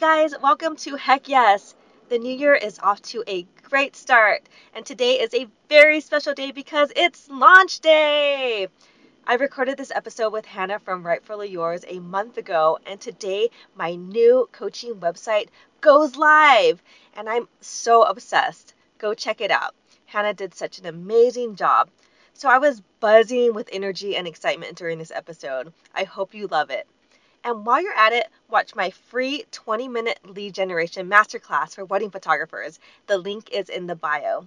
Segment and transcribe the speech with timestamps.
[0.00, 1.74] guys, welcome to Heck Yes.
[2.08, 4.40] The new year is off to a great start,
[4.74, 8.68] and today is a very special day because it's launch day.
[9.26, 13.94] I recorded this episode with Hannah from Rightfully Yours a month ago, and today my
[13.94, 15.48] new coaching website
[15.82, 16.82] goes live,
[17.14, 18.72] and I'm so obsessed.
[18.96, 19.74] Go check it out.
[20.06, 21.90] Hannah did such an amazing job.
[22.32, 25.74] So I was buzzing with energy and excitement during this episode.
[25.94, 26.86] I hope you love it.
[27.44, 32.10] And while you're at it, watch my free 20 minute lead generation masterclass for wedding
[32.10, 32.78] photographers.
[33.06, 34.46] The link is in the bio.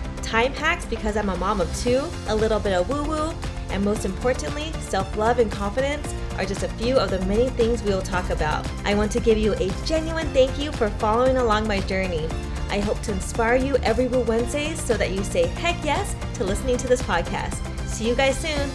[0.21, 3.33] time hacks because I'm a mom of two, a little bit of woo woo,
[3.69, 7.83] and most importantly, self love and confidence are just a few of the many things
[7.83, 8.67] we will talk about.
[8.85, 12.27] I want to give you a genuine thank you for following along my journey.
[12.69, 16.43] I hope to inspire you every Woo Wednesdays so that you say heck yes to
[16.43, 17.55] listening to this podcast.
[17.87, 18.69] See you guys soon.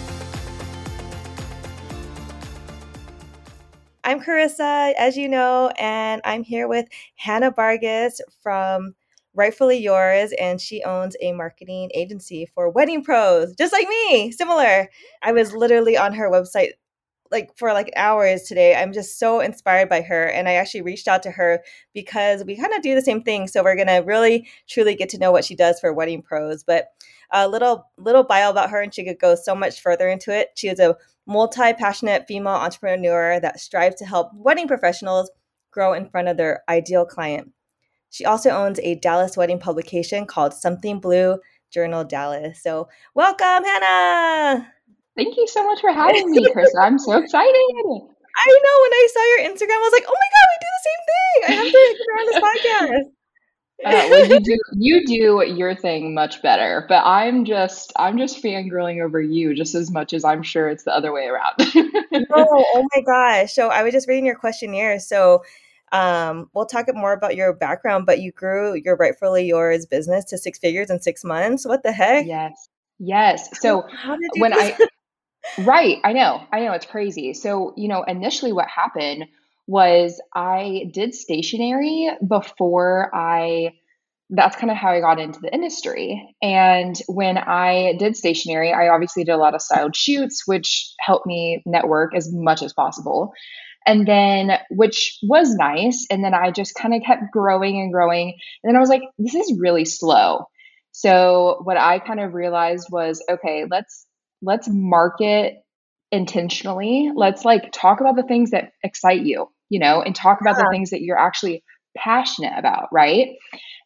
[4.04, 8.94] I'm Carissa, as you know, and I'm here with Hannah Vargas from
[9.36, 14.88] Rightfully Yours, and she owns a marketing agency for wedding pros, just like me, similar.
[15.22, 16.72] I was literally on her website
[17.30, 18.74] like for like hours today.
[18.74, 20.26] I'm just so inspired by her.
[20.26, 21.62] And I actually reached out to her
[21.94, 23.48] because we kind of do the same thing.
[23.48, 26.62] So we're gonna really truly get to know what she does for wedding pros.
[26.64, 26.88] But
[27.32, 30.50] a little little bio about her, and she could go so much further into it.
[30.54, 35.30] She is a multi-passionate female entrepreneur that strives to help wedding professionals
[35.72, 37.52] grow in front of their ideal client.
[38.16, 41.38] She also owns a Dallas wedding publication called Something Blue
[41.70, 42.62] Journal Dallas.
[42.62, 44.72] So welcome, Hannah.
[45.18, 46.74] Thank you so much for having me, Chris.
[46.80, 47.52] I'm so excited.
[47.52, 50.70] I know when I saw your Instagram, I was like, "Oh my god, we do
[50.72, 53.12] the same thing!" I have to get on this podcast.
[53.84, 58.42] Uh, well, you do you do your thing much better, but I'm just I'm just
[58.42, 61.52] fangirling over you just as much as I'm sure it's the other way around.
[61.58, 63.52] oh, oh my gosh!
[63.52, 64.98] So I was just reading your questionnaire.
[64.98, 65.42] So
[65.92, 70.38] um, we'll talk more about your background, but you grew your rightfully yours business to
[70.38, 71.66] six figures in six months.
[71.66, 72.26] What the heck?
[72.26, 73.48] Yes, yes.
[73.60, 73.84] So
[74.38, 74.76] when I
[75.58, 75.98] Right.
[76.04, 76.42] I know.
[76.52, 76.72] I know.
[76.72, 77.32] It's crazy.
[77.34, 79.26] So, you know, initially what happened
[79.66, 83.72] was I did stationery before I,
[84.30, 86.34] that's kind of how I got into the industry.
[86.42, 91.26] And when I did stationery, I obviously did a lot of styled shoots, which helped
[91.26, 93.32] me network as much as possible.
[93.86, 96.06] And then, which was nice.
[96.10, 98.36] And then I just kind of kept growing and growing.
[98.62, 100.46] And then I was like, this is really slow.
[100.92, 104.06] So, what I kind of realized was okay, let's
[104.42, 105.62] let's market
[106.10, 107.10] intentionally.
[107.14, 110.64] Let's like talk about the things that excite you, you know, and talk about yeah.
[110.64, 111.62] the things that you're actually
[111.96, 113.36] passionate about, right?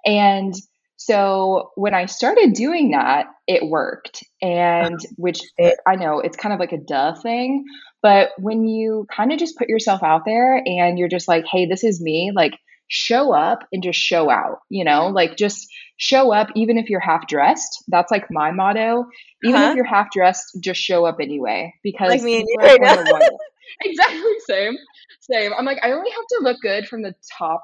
[0.04, 0.54] And
[1.02, 4.22] so when I started doing that, it worked.
[4.42, 7.64] And which it, I know it's kind of like a duh thing,
[8.02, 11.64] but when you kind of just put yourself out there and you're just like, hey,
[11.64, 12.52] this is me, like
[12.88, 15.66] show up and just show out, you know, like just
[15.96, 17.82] show up even if you're half dressed.
[17.88, 19.06] That's like my motto.
[19.42, 19.74] Even huh if uh-huh.
[19.76, 21.72] you're half dressed, just show up anyway.
[21.82, 23.02] Because like me and you right now.
[23.80, 24.76] exactly same.
[25.20, 25.52] Same.
[25.56, 27.62] I'm like, I only have to look good from the top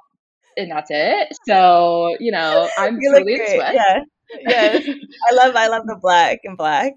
[0.57, 1.37] and that's it.
[1.47, 3.75] So, you know, I'm you totally in sweat.
[3.75, 4.01] Yeah.
[4.41, 4.89] Yes.
[5.31, 6.95] I love I love the black and black.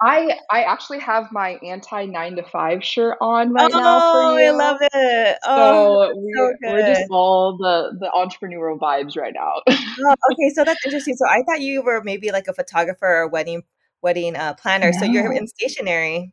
[0.00, 4.46] I I actually have my anti nine to five shirt on right oh, now you.
[4.46, 5.38] I love it.
[5.44, 9.54] Oh, so, we, so we're just all the the entrepreneurial vibes right now.
[9.68, 11.16] oh, okay, so that's interesting.
[11.16, 13.62] So I thought you were maybe like a photographer or wedding
[14.00, 14.92] wedding uh, planner.
[14.92, 14.98] No.
[15.00, 16.32] So you're in stationery.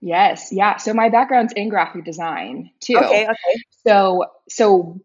[0.00, 0.76] Yes, yeah.
[0.76, 2.96] So my background's in graphic design too.
[2.96, 3.62] Okay, okay.
[3.86, 5.00] So so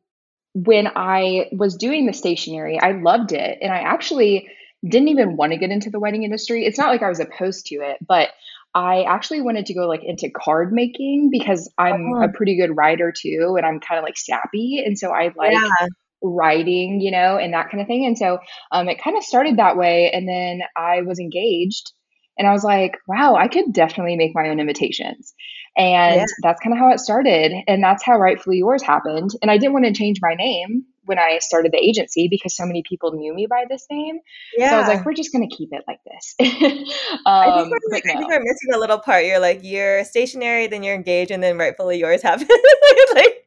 [0.53, 4.49] when I was doing the stationery, I loved it, and I actually
[4.87, 6.65] didn't even want to get into the wedding industry.
[6.65, 8.29] It's not like I was opposed to it, but
[8.75, 13.11] I actually wanted to go like into card making because I'm a pretty good writer
[13.15, 15.87] too, and I'm kind of like sappy, and so I like yeah.
[16.21, 18.05] writing, you know, and that kind of thing.
[18.05, 18.39] And so
[18.71, 21.91] um, it kind of started that way, and then I was engaged,
[22.37, 25.33] and I was like, wow, I could definitely make my own invitations.
[25.75, 26.25] And yeah.
[26.41, 27.51] that's kind of how it started.
[27.67, 29.31] And that's how Rightfully Yours happened.
[29.41, 32.65] And I didn't want to change my name when I started the agency because so
[32.65, 34.19] many people knew me by this name.
[34.55, 34.69] Yeah.
[34.69, 36.35] So I was like, we're just going to keep it like this.
[36.39, 36.47] um,
[37.25, 38.13] I, think um, we're, like, no.
[38.13, 39.25] I think we're missing a little part.
[39.25, 42.49] You're like, you're stationary, then you're engaged, and then rightfully yours happens.
[43.13, 43.45] like,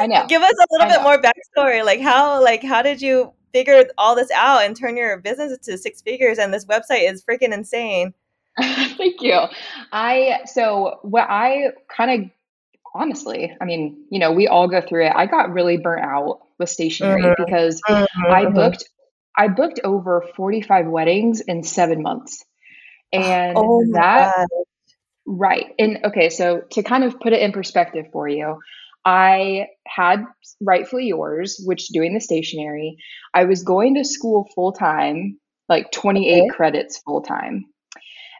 [0.00, 0.26] I know.
[0.28, 1.84] Give us a little bit more backstory.
[1.84, 5.78] Like how, like how did you figure all this out and turn your business to
[5.78, 6.38] six figures?
[6.38, 8.14] And this website is freaking insane.
[8.60, 9.40] Thank you.
[9.92, 12.30] I so what I kind of
[12.94, 15.12] honestly, I mean, you know, we all go through it.
[15.14, 17.42] I got really burnt out with stationary mm-hmm.
[17.42, 18.32] because mm-hmm.
[18.32, 18.84] I booked
[19.36, 22.44] I booked over 45 weddings in 7 months.
[23.12, 24.46] And oh that God.
[25.26, 25.66] right.
[25.78, 28.58] And okay, so to kind of put it in perspective for you,
[29.04, 30.24] I had
[30.60, 32.96] rightfully yours, which doing the stationery,
[33.34, 35.38] I was going to school full time,
[35.68, 36.48] like 28 okay.
[36.48, 37.64] credits full time.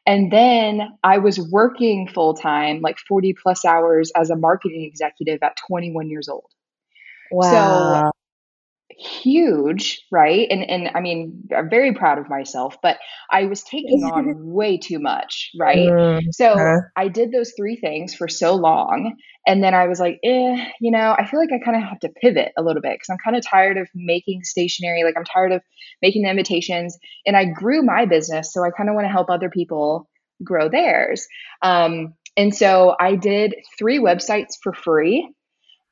[0.07, 5.39] And then I was working full time, like 40 plus hours as a marketing executive
[5.43, 6.51] at 21 years old.
[7.31, 8.03] Wow.
[8.05, 8.11] So
[9.03, 10.47] huge, right?
[10.51, 12.99] And and I mean, I'm very proud of myself, but
[13.31, 15.89] I was taking on way too much, right?
[15.89, 16.27] Mm-hmm.
[16.33, 16.57] So
[16.97, 19.17] I did those three things for so long,
[19.47, 22.01] and then I was like, eh, you know, I feel like I kind of have
[22.01, 25.05] to pivot a little bit because I'm kind of tired of making stationary.
[25.05, 25.63] Like I'm tired of
[26.01, 26.97] making the invitations,
[27.27, 30.09] and I grew my business, so I kind of want to help other people
[30.45, 31.27] grow theirs.
[31.63, 35.33] Um, and so I did three websites for free.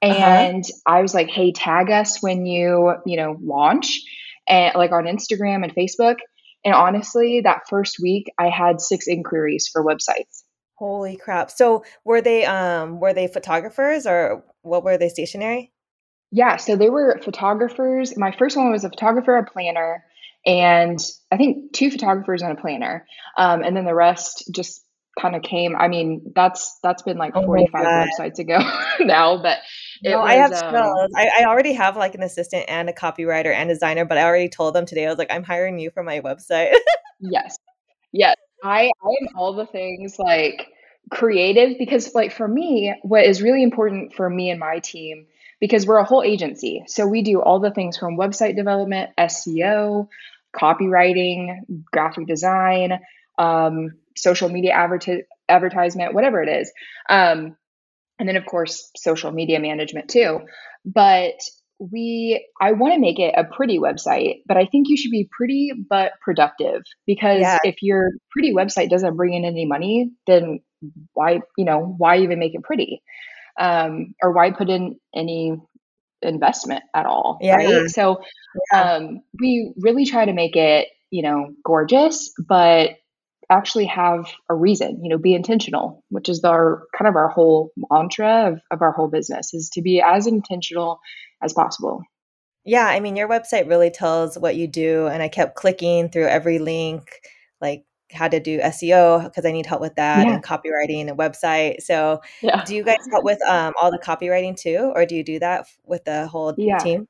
[0.02, 0.98] And uh-huh.
[0.98, 4.00] I was like, "Hey, tag us when you you know launch,
[4.48, 6.16] and like on Instagram and Facebook."
[6.64, 10.42] And honestly, that first week, I had six inquiries for websites.
[10.76, 11.50] Holy crap!
[11.50, 15.72] So were they um were they photographers or what were they stationary?
[16.32, 18.16] Yeah, so they were photographers.
[18.16, 20.04] My first one was a photographer, a planner,
[20.46, 20.98] and
[21.30, 23.06] I think two photographers and a planner.
[23.36, 24.84] Um, and then the rest just
[25.20, 25.76] kind of came.
[25.76, 28.58] I mean, that's that's been like oh 45 websites ago
[29.00, 29.58] now, but
[30.02, 33.52] no, was, I have um, I, I already have like an assistant and a copywriter
[33.54, 35.06] and designer, but I already told them today.
[35.06, 36.74] I was like, I'm hiring you for my website.
[37.20, 37.58] yes,
[38.12, 40.68] yes, I I am all the things like
[41.10, 45.26] creative because like for me, what is really important for me and my team
[45.60, 50.08] because we're a whole agency, so we do all the things from website development, SEO,
[50.54, 51.60] copywriting,
[51.92, 53.00] graphic design,
[53.38, 56.72] um, social media adverti- advertisement, whatever it is.
[57.08, 57.56] Um,
[58.20, 60.38] and then of course social media management too
[60.84, 61.34] but
[61.80, 65.28] we i want to make it a pretty website but i think you should be
[65.36, 67.58] pretty but productive because yeah.
[67.64, 70.60] if your pretty website doesn't bring in any money then
[71.14, 73.02] why you know why even make it pretty
[73.58, 75.54] um, or why put in any
[76.22, 77.56] investment at all yeah.
[77.56, 78.20] right so
[78.72, 78.94] yeah.
[78.94, 82.90] um, we really try to make it you know gorgeous but
[83.50, 87.72] actually have a reason, you know, be intentional, which is our kind of our whole
[87.90, 91.00] mantra of, of our whole business is to be as intentional
[91.42, 92.02] as possible.
[92.64, 95.06] Yeah, I mean, your website really tells what you do.
[95.06, 97.10] And I kept clicking through every link,
[97.60, 100.34] like how to do SEO because I need help with that yeah.
[100.34, 101.80] and copywriting and website.
[101.80, 102.64] So, yeah.
[102.64, 105.66] do you guys help with um, all the copywriting too, or do you do that
[105.84, 106.78] with the whole yeah.
[106.78, 107.08] team?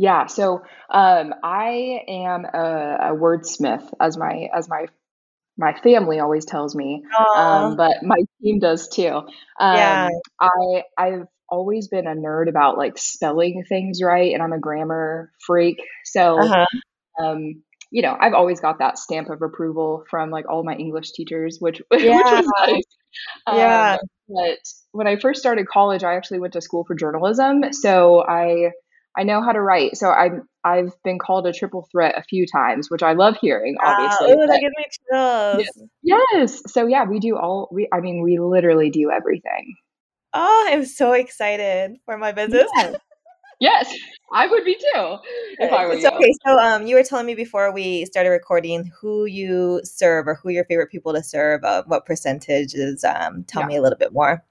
[0.00, 4.86] Yeah, so um, I am a, a wordsmith as my as my
[5.58, 7.02] my family always tells me,
[7.36, 9.08] um, but my team does too.
[9.08, 10.08] Um, yeah.
[10.40, 15.32] I I've always been a nerd about like spelling things right, and I'm a grammar
[15.44, 15.82] freak.
[16.04, 16.66] So, uh-huh.
[17.22, 21.12] um, you know, I've always got that stamp of approval from like all my English
[21.12, 22.16] teachers, which yeah.
[22.16, 22.82] which was nice.
[23.48, 23.92] Yeah.
[24.00, 24.58] Um, but
[24.92, 28.70] when I first started college, I actually went to school for journalism, so I
[29.18, 29.96] I know how to write.
[29.96, 33.76] So I'm I've been called a triple threat a few times, which I love hearing.
[33.82, 35.88] Obviously, oh, that gives me chills.
[36.02, 36.22] Yes.
[36.32, 36.62] yes.
[36.72, 37.68] So yeah, we do all.
[37.72, 39.74] We I mean, we literally do everything.
[40.34, 42.68] Oh, I'm so excited for my business.
[42.76, 42.94] Yes,
[43.60, 43.98] yes
[44.32, 45.16] I would be too
[45.58, 46.06] if I were you.
[46.06, 50.34] Okay, so um, you were telling me before we started recording who you serve or
[50.34, 51.64] who your favorite people to serve.
[51.64, 53.02] Uh, what percentages?
[53.04, 53.68] Um, tell yeah.
[53.68, 54.44] me a little bit more.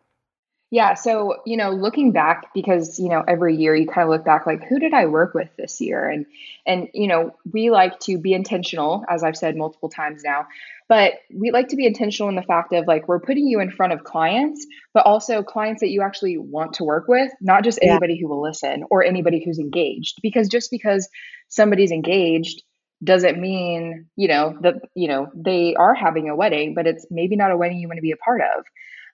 [0.70, 0.96] Yeah.
[0.96, 4.46] So, you know, looking back, because, you know, every year you kind of look back
[4.46, 6.10] like, who did I work with this year?
[6.10, 6.26] And,
[6.66, 10.46] and, you know, we like to be intentional, as I've said multiple times now,
[10.90, 13.72] but we like to be intentional in the fact of like, we're putting you in
[13.72, 17.80] front of clients, but also clients that you actually want to work with, not just
[17.82, 17.92] yeah.
[17.92, 20.20] anybody who will listen or anybody who's engaged.
[20.22, 21.08] Because just because
[21.48, 22.64] somebody's engaged,
[23.04, 27.36] doesn't mean you know that you know they are having a wedding but it's maybe
[27.36, 28.66] not a wedding you want to be a part of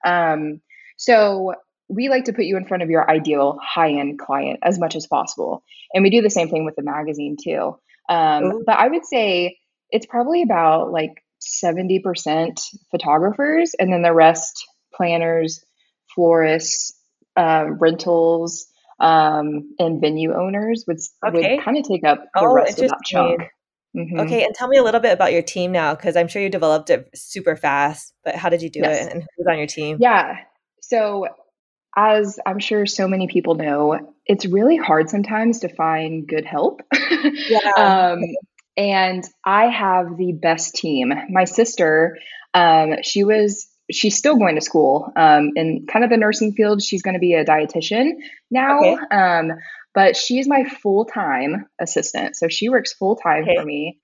[0.10, 0.62] um,
[1.04, 1.56] so
[1.90, 4.96] we like to put you in front of your ideal high end client as much
[4.96, 5.62] as possible.
[5.94, 7.78] And we do the same thing with the magazine too.
[8.08, 9.58] Um, but I would say
[9.90, 12.58] it's probably about like 70%
[12.90, 15.62] photographers and then the rest planners,
[16.16, 16.94] florists,
[17.36, 18.66] um, rentals,
[19.02, 21.56] um, and venue owners would okay.
[21.56, 23.42] would kind of take up the oh, rest of that chunk.
[23.96, 24.22] Mm-hmm.
[24.22, 26.50] Okay, and tell me a little bit about your team now, because I'm sure you
[26.50, 28.14] developed it super fast.
[28.24, 29.06] But how did you do yes.
[29.06, 29.98] it, and who's on your team?
[30.00, 30.38] Yeah,
[30.90, 31.28] so
[31.96, 36.82] as I'm sure so many people know, it's really hard sometimes to find good help.
[37.50, 37.72] Yeah.
[37.78, 38.22] um,
[38.76, 41.14] and I have the best team.
[41.30, 42.18] My sister,
[42.54, 46.82] um, she was she's still going to school um, in kind of the nursing field.
[46.82, 48.14] She's going to be a dietitian
[48.50, 48.80] now.
[48.80, 49.16] Okay.
[49.16, 49.52] Um,
[49.94, 52.36] but she's my full time assistant.
[52.36, 53.58] So she works full time okay.
[53.58, 54.00] for me,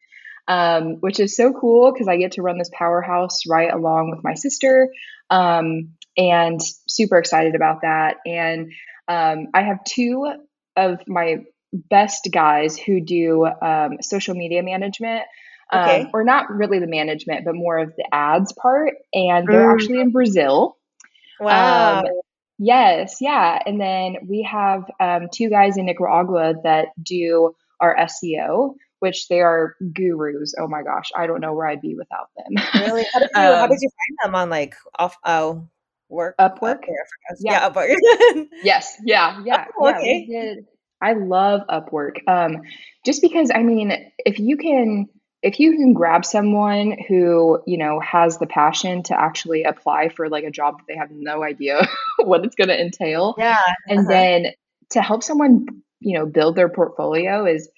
[0.47, 4.23] um, which is so cool because I get to run this powerhouse right along with
[4.23, 4.89] my sister.
[5.29, 8.17] Um, and super excited about that.
[8.25, 8.73] And
[9.07, 10.31] um, I have two
[10.75, 15.23] of my best guys who do um, social media management.
[15.71, 16.01] Um, okay.
[16.01, 18.95] Um, or not really the management, but more of the ads part.
[19.13, 19.73] And they're mm.
[19.73, 20.77] actually in Brazil.
[21.39, 21.99] Wow.
[21.99, 22.05] Um,
[22.57, 23.59] yes, yeah.
[23.65, 29.39] And then we have um, two guys in Nicaragua that do our SEO, which they
[29.39, 30.53] are gurus.
[30.59, 32.83] Oh my gosh, I don't know where I'd be without them.
[32.85, 33.05] really?
[33.13, 35.17] How did you, how did you find them on like off?
[35.23, 35.67] Oh,
[36.09, 36.81] work Upwork.
[36.87, 37.35] Yeah.
[37.39, 37.95] yeah, Upwork.
[38.63, 40.25] yes, yeah, yeah, oh, okay.
[40.27, 40.55] yeah.
[41.01, 42.17] I love Upwork.
[42.27, 42.63] Um,
[43.05, 43.93] just because I mean,
[44.25, 45.07] if you can
[45.41, 50.29] if you can grab someone who you know has the passion to actually apply for
[50.29, 51.87] like a job that they have no idea
[52.19, 54.09] what it's going to entail yeah and uh-huh.
[54.09, 54.45] then
[54.89, 55.65] to help someone
[55.99, 57.69] you know build their portfolio is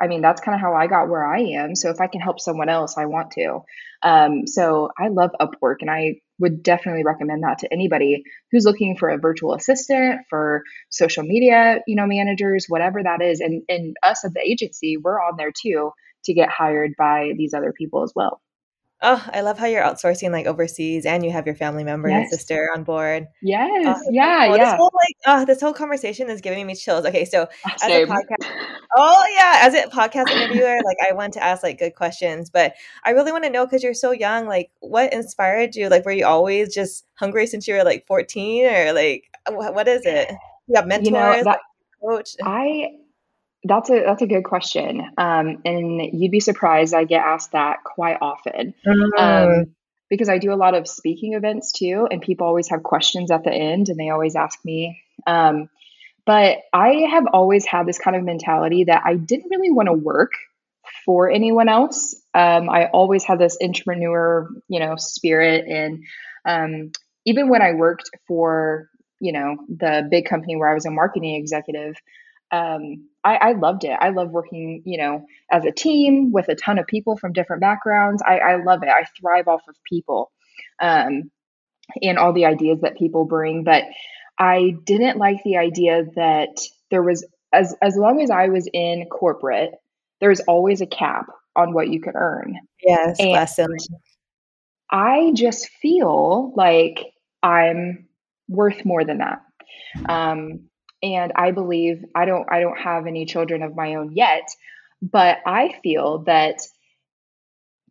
[0.00, 2.20] i mean that's kind of how i got where i am so if i can
[2.20, 3.60] help someone else i want to
[4.02, 8.96] um, so i love upwork and i would definitely recommend that to anybody who's looking
[8.96, 13.96] for a virtual assistant for social media you know managers whatever that is and and
[14.02, 15.90] us at the agency we're on there too
[16.24, 18.40] to get hired by these other people as well.
[19.06, 22.30] Oh, I love how you're outsourcing like overseas and you have your family member, yes.
[22.30, 23.28] your sister on board.
[23.42, 23.84] Yes.
[23.86, 24.46] Oh, yeah.
[24.46, 24.56] Cool.
[24.56, 24.64] Yeah.
[24.64, 27.04] This whole like oh, this whole conversation is giving me chills.
[27.04, 28.50] Okay, so ah, as a podcast
[28.96, 32.74] Oh yeah, as a podcast interviewer, like I want to ask like good questions, but
[33.04, 35.90] I really want to know because you're so young, like what inspired you?
[35.90, 40.02] Like were you always just hungry since you were like 14 or like what is
[40.04, 40.30] it?
[40.66, 41.58] You have mentors, you know, that, like,
[42.00, 42.36] coach.
[42.42, 42.96] I
[43.64, 46.94] that's a that's a good question, um, and you'd be surprised.
[46.94, 49.18] I get asked that quite often mm.
[49.18, 49.74] um,
[50.10, 53.42] because I do a lot of speaking events too, and people always have questions at
[53.42, 55.00] the end, and they always ask me.
[55.26, 55.70] Um,
[56.26, 59.92] but I have always had this kind of mentality that I didn't really want to
[59.92, 60.32] work
[61.04, 62.14] for anyone else.
[62.34, 66.04] Um, I always had this entrepreneur, you know, spirit, and
[66.44, 66.92] um,
[67.24, 68.90] even when I worked for
[69.20, 71.96] you know the big company where I was a marketing executive
[72.50, 73.96] um, I, I, loved it.
[74.00, 77.60] I love working, you know, as a team with a ton of people from different
[77.62, 78.22] backgrounds.
[78.26, 78.90] I, I love it.
[78.90, 80.30] I thrive off of people
[80.80, 81.30] um,
[82.02, 83.64] and all the ideas that people bring.
[83.64, 83.84] But
[84.38, 89.06] I didn't like the idea that there was, as as long as I was in
[89.06, 89.72] corporate,
[90.20, 91.26] there's always a cap
[91.56, 92.58] on what you could earn.
[92.82, 93.76] Yes, and lesson.
[94.90, 97.12] I just feel like
[97.42, 98.06] I'm
[98.48, 99.42] worth more than that.
[100.08, 100.68] Um,
[101.04, 104.48] and i believe i don't i don't have any children of my own yet
[105.02, 106.60] but i feel that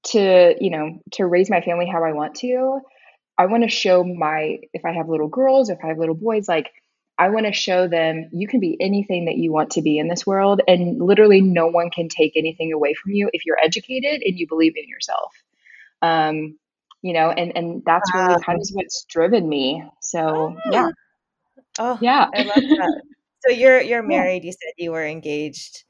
[0.04, 2.80] to you know to raise my family how i want to
[3.38, 6.48] i want to show my if i have little girls if i have little boys
[6.50, 6.72] like
[7.18, 10.08] i want to show them you can be anything that you want to be in
[10.08, 14.22] this world and literally no one can take anything away from you if you're educated
[14.24, 15.32] and you believe in yourself.
[16.02, 16.58] Um
[17.02, 18.28] you know and and that's wow.
[18.28, 19.84] really kind of what's driven me.
[20.02, 20.90] So yeah
[21.80, 22.28] Oh, yeah.
[22.34, 23.02] I love that.
[23.46, 24.44] So you're you're married.
[24.44, 24.48] Yeah.
[24.48, 25.84] You said you were engaged.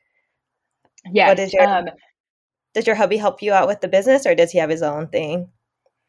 [1.12, 1.30] Yes.
[1.30, 1.90] What is your um,
[2.74, 5.08] does your hubby help you out with the business, or does he have his own
[5.08, 5.50] thing?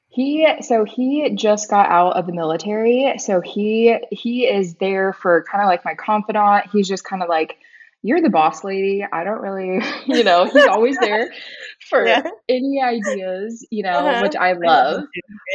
[0.08, 5.44] He so he just got out of the military, so he he is there for
[5.50, 6.70] kind of like my confidant.
[6.72, 7.56] He's just kind of like
[8.02, 9.04] you're the boss lady.
[9.10, 11.32] I don't really, you know, he's always there
[11.88, 12.22] for yeah.
[12.48, 14.22] any ideas, you know, uh-huh.
[14.22, 15.04] which I love.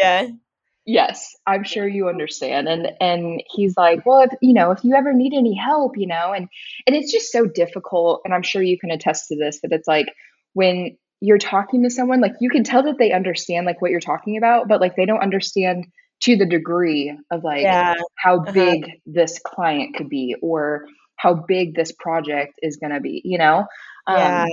[0.01, 0.27] Yeah
[0.89, 4.95] yes i'm sure you understand and and he's like well if you know if you
[4.95, 6.47] ever need any help you know and
[6.87, 9.87] and it's just so difficult and i'm sure you can attest to this that it's
[9.87, 10.07] like
[10.53, 13.99] when you're talking to someone like you can tell that they understand like what you're
[13.99, 15.85] talking about but like they don't understand
[16.21, 17.93] to the degree of like yeah.
[18.17, 18.51] how uh-huh.
[18.51, 23.37] big this client could be or how big this project is going to be you
[23.37, 23.65] know
[24.07, 24.43] yeah.
[24.43, 24.49] Um,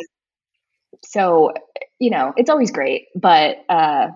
[1.03, 1.55] so
[1.99, 4.09] you know it's always great but uh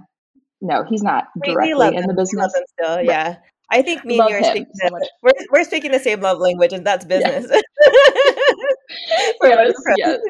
[0.61, 2.53] no, he's not directly in the business.
[2.79, 3.37] still, yeah.
[3.71, 4.89] I think me and you are speaking so
[5.23, 7.47] we're, we're speaking the same love language, and that's business.
[9.43, 10.21] yes, yes.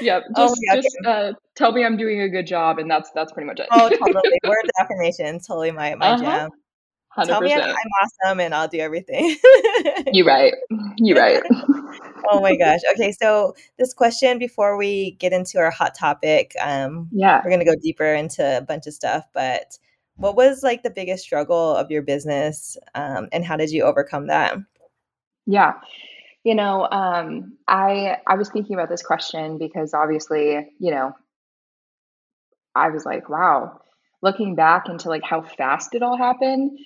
[0.00, 0.24] Yep.
[0.36, 3.32] Oh, just, oh, just uh, tell me I'm doing a good job, and that's that's
[3.32, 3.66] pretty much it.
[3.72, 4.38] oh, totally.
[4.44, 6.24] Word of affirmation, totally my my uh-huh.
[6.24, 6.50] jam.
[7.18, 7.26] 100%.
[7.26, 9.36] Tell me I'm, I'm awesome, and I'll do everything.
[10.12, 10.54] you're right.
[10.96, 11.42] You're right.
[12.28, 12.80] Oh my gosh.
[12.92, 17.64] Okay, so this question before we get into our hot topic, um, yeah, we're gonna
[17.64, 19.24] go deeper into a bunch of stuff.
[19.32, 19.78] But
[20.16, 24.26] what was like the biggest struggle of your business, um, and how did you overcome
[24.26, 24.56] that?
[25.46, 25.74] Yeah,
[26.44, 31.12] you know, um, I I was thinking about this question because obviously, you know,
[32.74, 33.80] I was like, wow,
[34.22, 36.78] looking back into like how fast it all happened.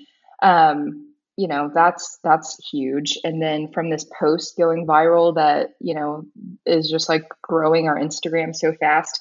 [0.43, 3.19] Um, you know that's that's huge.
[3.25, 6.25] And then from this post going viral that you know
[6.67, 9.21] is just like growing our instagram so fast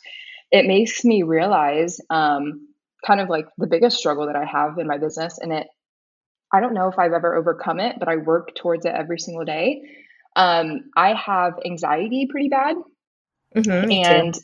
[0.53, 2.67] it makes me realize um,
[3.05, 5.39] kind of like the biggest struggle that i have in my business.
[5.39, 5.67] And it
[6.53, 9.43] i don't know if i've ever overcome it but i work towards it every single
[9.43, 9.81] day.
[10.35, 12.77] Um, i have anxiety pretty bad.
[13.55, 14.39] Mm-hmm, and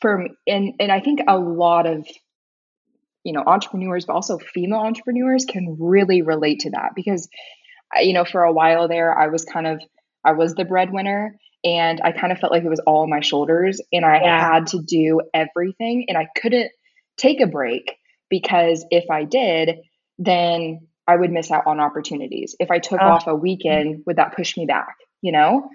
[0.00, 2.06] for and and i think a lot of
[3.24, 7.28] you know entrepreneurs but also female entrepreneurs can really relate to that because
[8.00, 9.80] you know for a while there i was kind of
[10.24, 13.20] i was the breadwinner and i kind of felt like it was all on my
[13.20, 14.54] shoulders and i yeah.
[14.54, 16.70] had to do everything and i couldn't
[17.16, 17.96] take a break
[18.28, 19.76] because if i did
[20.18, 22.54] then i would miss out on opportunities.
[22.60, 23.06] If i took oh.
[23.06, 25.68] off a weekend would that push me back you know?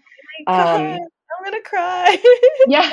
[0.48, 2.18] Oh um, i'm gonna cry.
[2.68, 2.90] Yeah.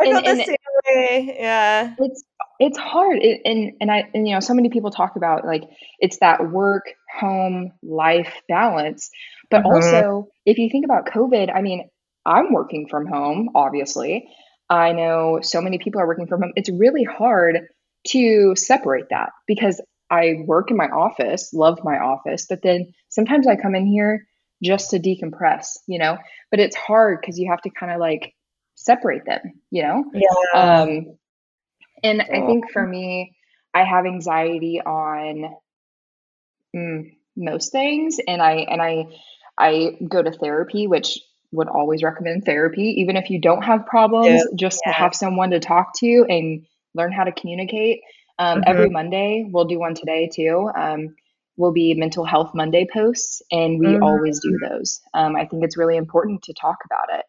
[0.00, 0.56] I feel and, the same
[0.86, 1.36] way.
[1.38, 1.94] Yeah.
[1.98, 2.24] It's
[2.58, 3.18] it's hard.
[3.20, 5.62] It, and and i and, you know so many people talk about like
[5.98, 6.84] it's that work
[7.18, 9.10] home life balance.
[9.50, 9.74] But mm-hmm.
[9.74, 11.88] also if you think about covid i mean
[12.24, 14.28] i'm working from home obviously.
[14.70, 16.52] I know so many people are working from home.
[16.56, 17.58] It's really hard
[18.08, 19.80] to separate that because
[20.10, 24.26] i work in my office love my office but then sometimes i come in here
[24.62, 26.18] just to decompress you know?
[26.50, 28.34] But it's hard because you have to kind of like
[28.74, 29.40] separate them
[29.70, 30.04] you know?
[30.14, 30.60] Yeah.
[30.60, 31.16] Um
[32.02, 33.36] and I think for me,
[33.74, 35.54] I have anxiety on
[36.74, 39.06] mm, most things, and I and I
[39.58, 41.18] I go to therapy, which
[41.52, 44.92] would always recommend therapy, even if you don't have problems, just yeah.
[44.92, 48.00] to have someone to talk to and learn how to communicate.
[48.38, 48.70] Um, mm-hmm.
[48.70, 50.70] Every Monday, we'll do one today too.
[50.74, 51.14] Um,
[51.56, 54.02] will be mental health Monday posts, and we mm-hmm.
[54.02, 55.00] always do those.
[55.14, 57.24] Um, I think it's really important to talk about it.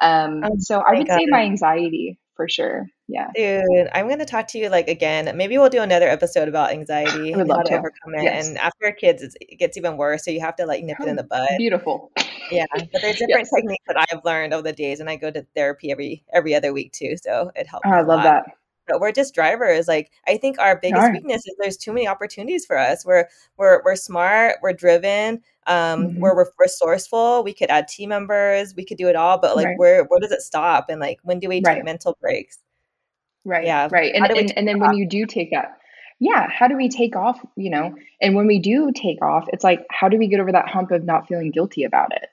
[0.00, 2.86] Um, oh, so I would say my anxiety for sure.
[3.08, 3.30] Yeah.
[3.34, 5.34] Dude, I'm gonna talk to you like again.
[5.36, 8.24] Maybe we'll do another episode about anxiety and how to, to overcome it.
[8.24, 8.48] Yes.
[8.48, 10.24] And after kids, it gets even worse.
[10.24, 11.48] So you have to like nip it in oh, the bud.
[11.58, 12.10] Beautiful.
[12.50, 13.50] Yeah, but there's different yes.
[13.54, 16.72] techniques that I've learned over the days, and I go to therapy every every other
[16.72, 17.16] week too.
[17.16, 17.86] So it helps.
[17.86, 18.46] Oh, I love that
[18.86, 19.88] but we're just drivers.
[19.88, 23.04] Like I think our biggest weakness is there's too many opportunities for us.
[23.04, 26.20] We're we're we're smart, we're driven, um, mm-hmm.
[26.20, 27.42] we're, we're resourceful.
[27.42, 29.38] We could add team members, we could do it all.
[29.38, 29.78] But like, right.
[29.78, 30.86] where where does it stop?
[30.88, 31.84] And like, when do we take right.
[31.84, 32.58] mental breaks?
[33.44, 33.64] Right.
[33.64, 33.88] Yeah.
[33.90, 34.14] Right.
[34.14, 34.88] And and, and then off?
[34.88, 35.78] when you do take that,
[36.20, 37.44] yeah, how do we take off?
[37.56, 40.52] You know, and when we do take off, it's like, how do we get over
[40.52, 42.28] that hump of not feeling guilty about it?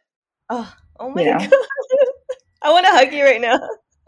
[0.49, 1.37] Oh, oh my you know?
[1.39, 1.49] god.
[2.63, 3.59] I want to hug you right now.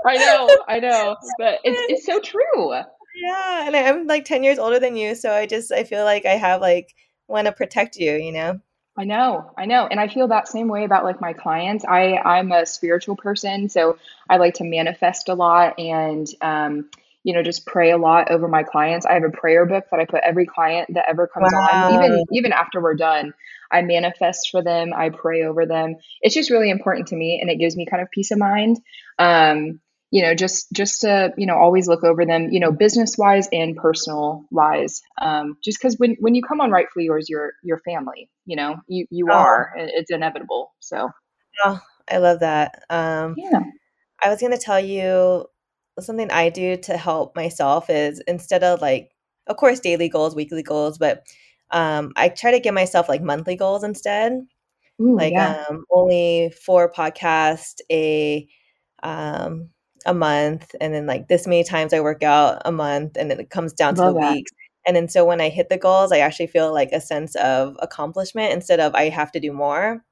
[0.06, 2.74] I know, I know, but it's it's so true.
[3.16, 6.26] Yeah, and I'm like ten years older than you, so I just I feel like
[6.26, 6.94] I have like
[7.28, 8.60] want to protect you, you know.
[8.96, 11.84] I know, I know, and I feel that same way about like my clients.
[11.84, 13.98] I I'm a spiritual person, so
[14.30, 16.90] I like to manifest a lot and um,
[17.24, 19.08] you know just pray a lot over my clients.
[19.08, 21.90] I have a prayer book that I put every client that ever comes wow.
[21.90, 23.34] on, even even after we're done.
[23.72, 24.94] I manifest for them.
[24.96, 25.96] I pray over them.
[26.22, 28.80] It's just really important to me, and it gives me kind of peace of mind.
[29.18, 29.80] Um,
[30.14, 33.50] you know just just to you know always look over them you know business wise
[33.52, 37.80] and personal wise um, just because when when you come on rightfully yours your your
[37.80, 39.34] family you know you you oh.
[39.34, 41.10] are it's inevitable so
[41.66, 41.80] oh
[42.12, 43.64] i love that um yeah
[44.24, 45.46] i was going to tell you
[46.00, 49.10] something i do to help myself is instead of like
[49.48, 51.24] of course daily goals weekly goals but
[51.72, 54.34] um i try to give myself like monthly goals instead
[55.02, 55.66] Ooh, like yeah.
[55.70, 58.48] um only four podcast a
[59.02, 59.70] um
[60.06, 63.40] a month and then like this many times I work out a month and then
[63.40, 64.52] it comes down Love to the weeks.
[64.86, 67.78] And then so when I hit the goals, I actually feel like a sense of
[67.80, 70.04] accomplishment instead of I have to do more.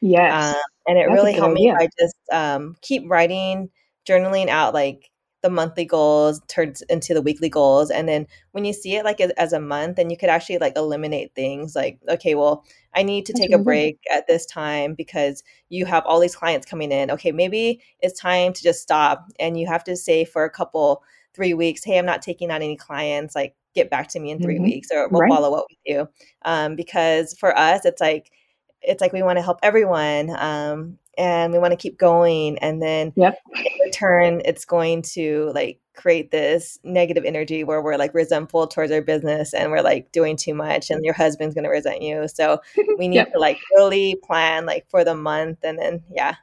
[0.00, 0.54] Yes.
[0.54, 1.74] Um, and it That's really helped idea.
[1.74, 3.70] me I just um, keep writing,
[4.08, 5.10] journaling out like
[5.44, 9.20] the monthly goals turns into the weekly goals and then when you see it like
[9.20, 13.02] as, as, a month then you could actually like eliminate things like okay well i
[13.02, 16.64] need to take really a break at this time because you have all these clients
[16.64, 20.44] coming in okay maybe it's time to just stop and you have to say for
[20.44, 21.02] a couple
[21.34, 24.40] three weeks hey i'm not taking on any clients like get back to me in
[24.40, 24.64] 3 mm-hmm.
[24.64, 25.30] weeks or we'll right.
[25.30, 26.08] follow up with you
[26.46, 28.30] um, because for us it's like
[28.80, 32.82] it's like we want to help everyone um, and we want to keep going and
[32.82, 33.38] then yep.
[33.84, 38.90] in turn it's going to like create this negative energy where we're like resentful towards
[38.90, 42.26] our business and we're like doing too much and your husband's going to resent you
[42.26, 42.60] so
[42.98, 43.32] we need yep.
[43.32, 46.34] to like really plan like for the month and then yeah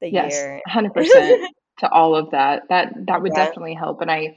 [0.00, 0.94] the yes, year 100%
[1.78, 3.46] to all of that that that would yeah.
[3.46, 4.36] definitely help and i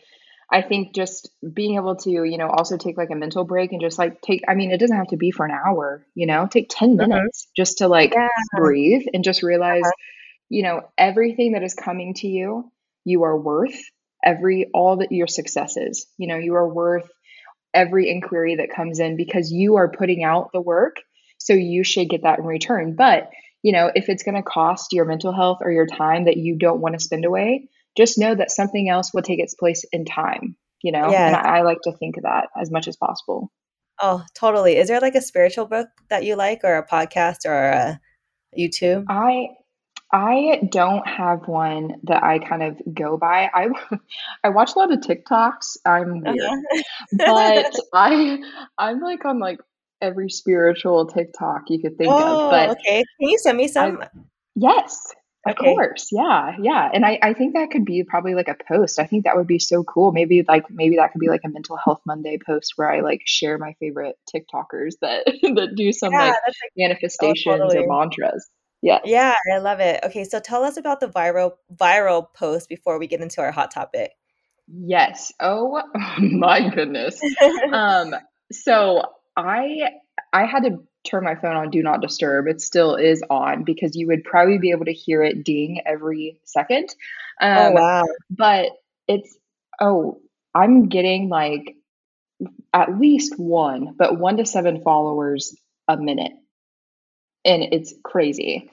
[0.51, 3.79] I think just being able to, you know, also take like a mental break and
[3.79, 6.45] just like take, I mean, it doesn't have to be for an hour, you know,
[6.45, 7.09] take 10 mm-hmm.
[7.09, 7.61] minutes mm-hmm.
[7.61, 8.27] just to like yeah.
[8.57, 9.91] breathe and just realize, uh-huh.
[10.49, 12.69] you know, everything that is coming to you,
[13.05, 13.81] you are worth
[14.23, 17.09] every, all that your successes, you know, you are worth
[17.73, 20.97] every inquiry that comes in because you are putting out the work.
[21.37, 22.95] So you should get that in return.
[22.95, 23.29] But,
[23.63, 26.57] you know, if it's going to cost your mental health or your time that you
[26.57, 30.05] don't want to spend away, just know that something else will take its place in
[30.05, 31.11] time, you know?
[31.11, 31.27] Yeah.
[31.27, 33.51] And I, I like to think of that as much as possible.
[34.01, 34.77] Oh, totally.
[34.77, 37.99] Is there like a spiritual book that you like or a podcast or a
[38.57, 39.05] YouTube?
[39.09, 39.49] I
[40.13, 43.49] I don't have one that I kind of go by.
[43.53, 43.69] I
[44.43, 45.77] I watch a lot of TikToks.
[45.85, 46.39] I'm weird.
[46.39, 46.83] Uh-huh.
[47.17, 48.39] but I
[48.77, 49.59] I'm like on like
[50.01, 52.51] every spiritual TikTok you could think oh, of.
[52.51, 53.03] But okay.
[53.19, 54.01] Can you send me some?
[54.01, 54.07] I,
[54.55, 55.13] yes.
[55.45, 55.73] Of okay.
[55.73, 56.09] course.
[56.11, 56.55] Yeah.
[56.61, 56.89] Yeah.
[56.93, 58.99] And I, I think that could be probably like a post.
[58.99, 60.11] I think that would be so cool.
[60.11, 63.21] Maybe like maybe that could be like a mental health Monday post where I like
[63.25, 65.25] share my favorite TikTokers that
[65.55, 66.35] that do some yeah, like
[66.77, 67.77] manifestations oh, totally.
[67.79, 68.47] or mantras.
[68.83, 68.99] Yeah.
[69.03, 70.03] Yeah, I love it.
[70.03, 73.71] Okay, so tell us about the viral viral post before we get into our hot
[73.71, 74.11] topic.
[74.67, 75.33] Yes.
[75.39, 75.81] Oh
[76.19, 77.19] my goodness.
[77.73, 78.13] um
[78.51, 79.01] so
[79.35, 79.89] I
[80.31, 83.95] I had to turn my phone on do not disturb, it still is on because
[83.95, 86.93] you would probably be able to hear it ding every second.
[87.41, 88.03] Oh, um, oh, wow.
[88.29, 88.71] But
[89.07, 89.37] it's,
[89.79, 90.19] oh,
[90.53, 91.75] I'm getting like
[92.73, 95.55] at least one, but one to seven followers
[95.87, 96.33] a minute.
[97.43, 98.69] And it's crazy,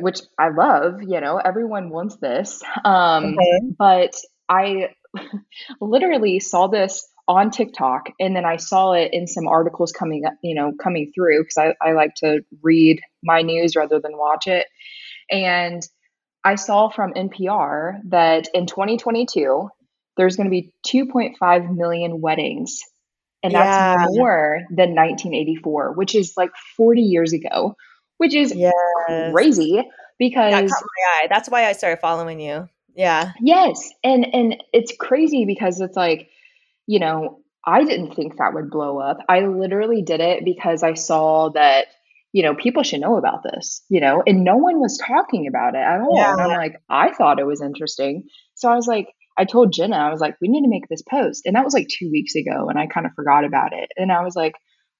[0.00, 1.02] which I love.
[1.02, 2.62] You know, everyone wants this.
[2.84, 3.60] Um, okay.
[3.78, 4.16] But
[4.48, 4.90] I
[5.80, 10.34] literally saw this on TikTok, and then I saw it in some articles coming up,
[10.42, 14.46] you know, coming through because I, I like to read my news rather than watch
[14.46, 14.66] it.
[15.30, 15.82] And
[16.44, 19.68] I saw from NPR that in 2022,
[20.16, 22.80] there's going to be 2.5 million weddings.
[23.42, 24.06] And that's yeah.
[24.10, 27.74] more than 1984, which is like 40 years ago,
[28.18, 28.72] which is yes.
[29.32, 29.82] crazy
[30.18, 31.26] because that caught my eye.
[31.28, 32.68] That's why I started following you.
[32.94, 33.32] Yeah.
[33.40, 33.90] Yes.
[34.02, 36.30] And and it's crazy because it's like
[36.86, 39.18] you know, I didn't think that would blow up.
[39.28, 41.86] I literally did it because I saw that,
[42.32, 45.74] you know, people should know about this, you know, and no one was talking about
[45.74, 46.16] it at all.
[46.16, 46.32] Yeah.
[46.32, 48.24] And I'm like, I thought it was interesting.
[48.54, 51.02] So I was like, I told Jenna, I was like, we need to make this
[51.02, 51.42] post.
[51.44, 52.68] And that was like two weeks ago.
[52.68, 53.90] And I kind of forgot about it.
[53.96, 54.54] And I was like,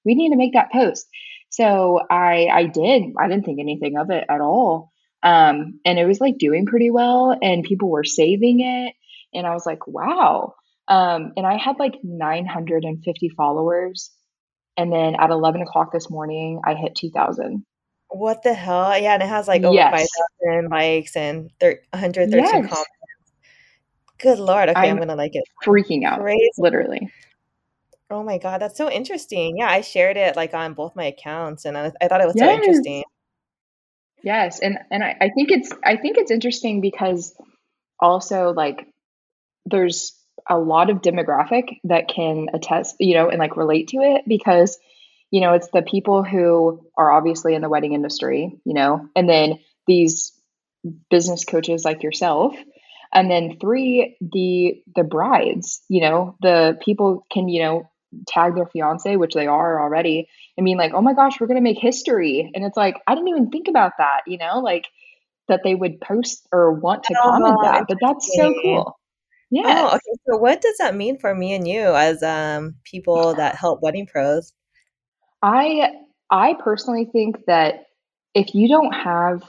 [0.04, 1.06] we need to make that post.
[1.50, 3.02] So I I did.
[3.18, 4.92] I didn't think anything of it at all.
[5.22, 8.94] Um, and it was like doing pretty well and people were saving it.
[9.32, 10.54] And I was like, wow.
[10.88, 14.10] Um, and I had like 950 followers.
[14.76, 17.64] And then at 11 o'clock this morning, I hit 2,000.
[18.08, 18.96] What the hell?
[18.98, 20.08] Yeah, and it has like over yes.
[20.42, 22.52] 5,000 likes and thir- 113 yes.
[22.52, 22.84] comments.
[24.18, 24.68] Good lord.
[24.68, 25.44] Okay, I'm, I'm, gonna like it.
[25.64, 26.20] Freaking out.
[26.20, 26.48] Crazy.
[26.58, 27.10] Literally.
[28.10, 29.58] Oh my god, that's so interesting.
[29.58, 32.36] Yeah, I shared it like on both my accounts, and I, I thought it was
[32.36, 32.46] yes.
[32.46, 33.04] so interesting.
[34.22, 37.34] Yes, and and I, I think it's I think it's interesting because
[38.00, 38.86] also like
[39.66, 40.15] there's
[40.48, 44.78] a lot of demographic that can attest, you know, and like relate to it because,
[45.30, 49.28] you know, it's the people who are obviously in the wedding industry, you know, and
[49.28, 50.32] then these
[51.10, 52.54] business coaches like yourself
[53.12, 57.90] and then three the the brides you know the people can you know
[58.28, 61.56] tag their fiance which they are already and being like oh my gosh we're going
[61.56, 64.86] to make history and it's like i didn't even think about that you know like
[65.48, 68.98] that they would post or want to oh, comment that but that's so cool
[69.50, 69.62] yeah.
[69.66, 70.18] Oh, okay.
[70.28, 74.06] So what does that mean for me and you as um people that help wedding
[74.06, 74.52] pros?
[75.42, 75.90] I
[76.30, 77.86] I personally think that
[78.34, 79.42] if you don't have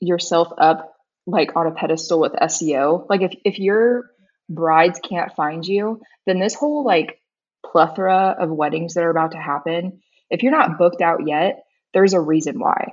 [0.00, 0.92] yourself up
[1.26, 4.10] like on a pedestal with SEO, like if if your
[4.48, 7.18] brides can't find you, then this whole like
[7.64, 11.62] plethora of weddings that are about to happen, if you're not booked out yet,
[11.92, 12.92] there's a reason why.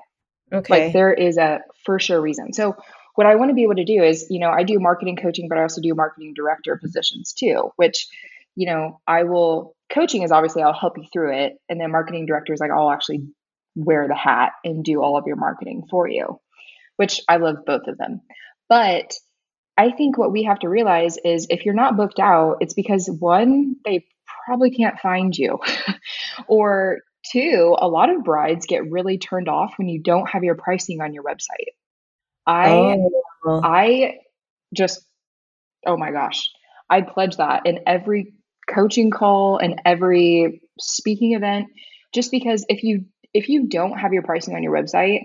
[0.54, 0.86] Okay.
[0.86, 2.54] Like there is a for sure reason.
[2.54, 2.76] So
[3.15, 5.47] what I want to be able to do is, you know, I do marketing coaching,
[5.50, 8.08] but I also do marketing director positions too, which,
[8.56, 11.54] you know, I will coaching is obviously I'll help you through it.
[11.69, 13.28] And then marketing director is like I'll actually
[13.76, 16.39] wear the hat and do all of your marketing for you,
[16.97, 18.21] which I love both of them.
[18.69, 19.13] But
[19.78, 23.10] I think what we have to realize is if you're not booked out, it's because
[23.10, 24.06] one, they
[24.45, 25.60] probably can't find you.
[26.47, 27.00] or
[27.32, 31.02] two, a lot of brides get really turned off when you don't have your pricing
[31.02, 31.74] on your website.
[32.45, 32.97] I
[33.45, 33.62] oh.
[33.63, 34.15] I
[34.73, 35.06] just
[35.86, 36.49] oh my gosh.
[36.89, 38.34] I pledge that in every
[38.69, 41.67] coaching call and every speaking event
[42.13, 45.21] just because if you if you don't have your pricing on your website,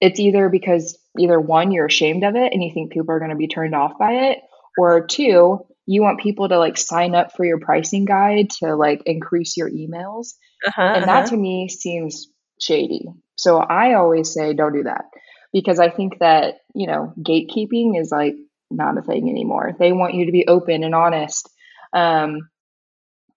[0.00, 3.30] it's either because either one you're ashamed of it and you think people are going
[3.30, 4.38] to be turned off by it
[4.78, 9.02] or two you want people to like sign up for your pricing guide to like
[9.06, 10.34] increase your emails
[10.66, 11.30] uh-huh, and that uh-huh.
[11.30, 12.28] to me seems
[12.60, 15.04] shady so i always say don't do that
[15.52, 18.34] because i think that you know gatekeeping is like
[18.70, 21.48] not a thing anymore they want you to be open and honest
[21.92, 22.48] um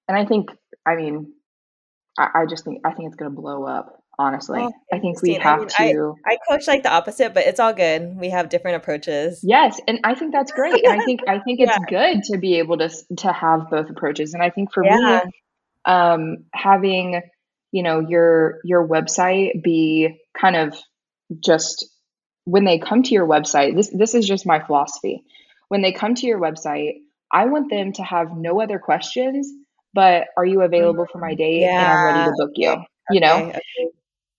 [0.08, 0.50] and i think
[0.86, 1.34] i mean
[2.18, 4.00] I, I just think I think it's going to blow up.
[4.20, 6.16] Honestly, oh, I think we have I mean, to.
[6.24, 8.16] I, I coach like the opposite, but it's all good.
[8.16, 9.40] We have different approaches.
[9.42, 10.86] Yes, and I think that's great.
[10.86, 12.12] and I think I think it's yeah.
[12.12, 14.36] good to be able to to have both approaches.
[14.36, 15.22] And I think for yeah.
[15.26, 15.32] me,
[15.86, 17.24] um, having
[17.72, 20.78] you know your your website be kind of
[21.40, 21.90] just
[22.46, 23.76] when they come to your website.
[23.76, 25.24] This this is just my philosophy.
[25.70, 27.02] When they come to your website,
[27.32, 29.52] I want them to have no other questions
[29.94, 31.80] but are you available for my date yeah.
[31.80, 32.70] and I'm ready to book you?
[32.70, 32.86] Okay.
[33.12, 33.36] You know?
[33.36, 33.62] Okay.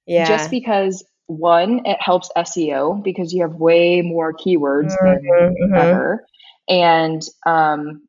[0.07, 0.27] Yeah.
[0.27, 5.75] Just because one, it helps SEO because you have way more keywords mm-hmm, than mm-hmm.
[5.75, 6.27] ever.
[6.69, 8.03] And um,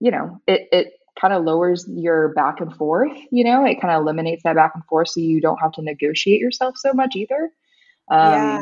[0.00, 3.94] you know, it it kind of lowers your back and forth, you know, it kind
[3.94, 7.14] of eliminates that back and forth so you don't have to negotiate yourself so much
[7.14, 7.50] either.
[8.10, 8.60] Um, yeah.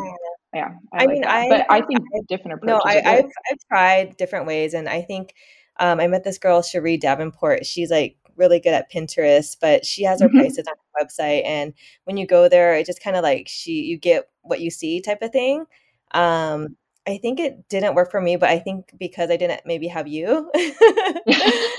[0.55, 1.31] Yeah, I, I like mean, that.
[1.31, 2.85] I, but I think I, different approaches.
[2.85, 5.35] No, I, have I've tried different ways, and I think
[5.79, 7.65] um, I met this girl, Cherie Davenport.
[7.67, 10.39] She's like really good at Pinterest, but she has her mm-hmm.
[10.39, 11.43] prices on her website.
[11.45, 14.71] And when you go there, it just kind of like she you get what you
[14.71, 15.67] see type of thing.
[16.13, 19.89] Um, I think it didn't work for me, but I think because I didn't maybe
[19.89, 20.51] have you.
[21.27, 21.51] yeah.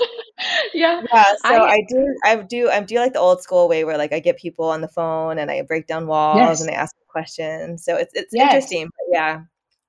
[0.74, 1.00] Yeah.
[1.02, 4.12] So I, I, do I do I do like the old school way where like
[4.12, 6.60] I get people on the phone and I break down walls yes.
[6.60, 7.84] and I ask questions.
[7.84, 8.54] So it's it's yes.
[8.54, 8.86] interesting.
[8.86, 9.40] But yeah.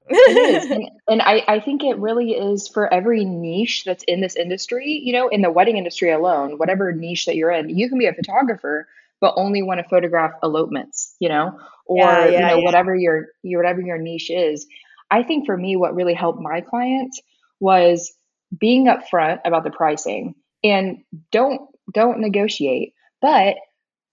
[0.10, 5.00] And, and I, I think it really is for every niche that's in this industry,
[5.02, 8.06] you know, in the wedding industry alone, whatever niche that you're in, you can be
[8.06, 8.88] a photographer,
[9.22, 12.66] but only want to photograph elopements, you know, or yeah, yeah, you know, yeah.
[12.66, 14.68] whatever your, your whatever your niche is.
[15.10, 17.22] I think for me, what really helped my clients
[17.62, 18.14] was
[18.58, 21.62] being upfront about the pricing and don't
[21.94, 23.56] don't negotiate, but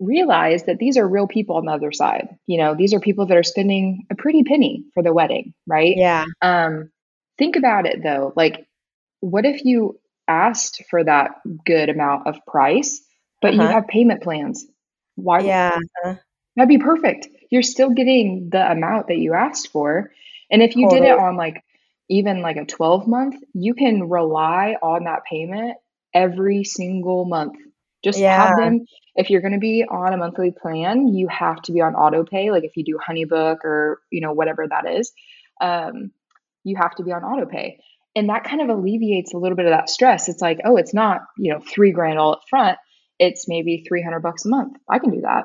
[0.01, 2.29] realize that these are real people on the other side.
[2.47, 5.95] You know, these are people that are spending a pretty penny for the wedding, right?
[5.97, 6.25] Yeah.
[6.43, 6.91] Um,
[7.39, 8.33] think about it though.
[8.35, 8.67] Like,
[9.21, 11.33] what if you asked for that
[11.67, 13.03] good amount of price,
[13.43, 13.63] but uh-huh.
[13.63, 14.67] you have payment plans?
[15.17, 15.41] Why?
[15.41, 15.79] Yeah.
[16.57, 17.29] That'd be perfect.
[17.51, 20.11] You're still getting the amount that you asked for.
[20.51, 21.03] And if you totally.
[21.03, 21.63] did it on like
[22.09, 25.77] even like a 12 month, you can rely on that payment
[26.15, 27.57] every single month
[28.03, 28.49] just yeah.
[28.49, 28.87] have them.
[29.15, 32.25] If you're going to be on a monthly plan, you have to be on auto
[32.25, 32.51] pay.
[32.51, 35.13] Like if you do HoneyBook or you know whatever that is,
[35.61, 36.13] um,
[36.65, 37.79] you have to be on auto pay,
[38.17, 40.29] and that kind of alleviates a little bit of that stress.
[40.29, 42.79] It's like, oh, it's not you know three grand all up front.
[43.19, 44.77] It's maybe three hundred bucks a month.
[44.89, 45.45] I can do that.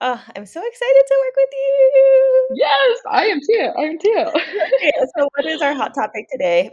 [0.00, 2.48] Oh, I'm so excited to work with you.
[2.54, 3.72] Yes, I am too.
[3.78, 4.24] I am too.
[4.74, 6.72] okay, so what is our hot topic today?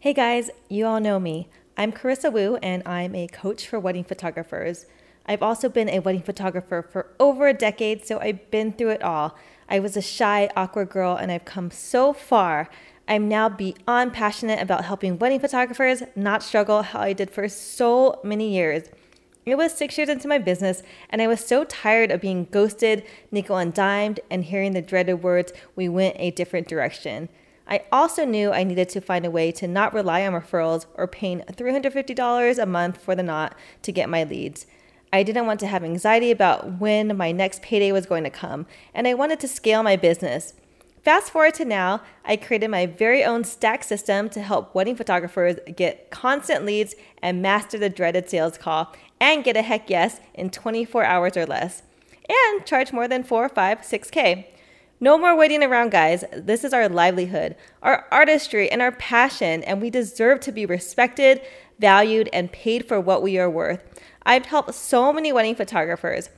[0.00, 1.48] Hey guys, you all know me.
[1.76, 4.86] I'm Carissa Wu, and I'm a coach for wedding photographers.
[5.26, 9.02] I've also been a wedding photographer for over a decade, so I've been through it
[9.02, 9.36] all.
[9.68, 12.68] I was a shy, awkward girl, and I've come so far.
[13.08, 18.20] I'm now beyond passionate about helping wedding photographers not struggle how I did for so
[18.22, 18.84] many years.
[19.44, 23.04] It was six years into my business, and I was so tired of being ghosted,
[23.32, 27.28] nickel and dimed, and hearing the dreaded words, we went a different direction.
[27.66, 31.06] I also knew I needed to find a way to not rely on referrals or
[31.06, 34.66] paying $350 a month for the knot to get my leads.
[35.12, 38.66] I didn't want to have anxiety about when my next payday was going to come,
[38.92, 40.54] and I wanted to scale my business.
[41.04, 45.58] Fast forward to now, I created my very own stack system to help wedding photographers
[45.76, 50.50] get constant leads and master the dreaded sales call and get a heck yes in
[50.50, 51.82] 24 hours or less,
[52.28, 54.46] and charge more than 4, 5, 6K.
[55.04, 56.24] No more waiting around, guys.
[56.32, 61.42] This is our livelihood, our artistry, and our passion, and we deserve to be respected,
[61.78, 63.84] valued, and paid for what we are worth.
[64.22, 66.30] I've helped so many wedding photographers.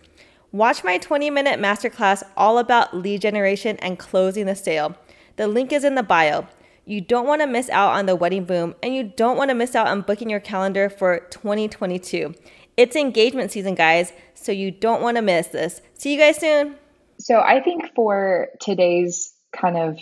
[0.51, 4.97] Watch my 20 minute masterclass all about lead generation and closing the sale.
[5.37, 6.49] The link is in the bio.
[6.85, 9.55] You don't want to miss out on the wedding boom, and you don't want to
[9.55, 12.35] miss out on booking your calendar for 2022.
[12.77, 15.83] It's engagement season, guys, so you don't want to miss this.
[15.95, 16.75] See you guys soon.
[17.19, 19.99] So I think for today's kind of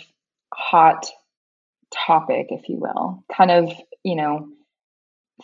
[0.53, 1.05] hot
[1.93, 3.71] topic, if you will, kind of,
[4.03, 4.49] you know,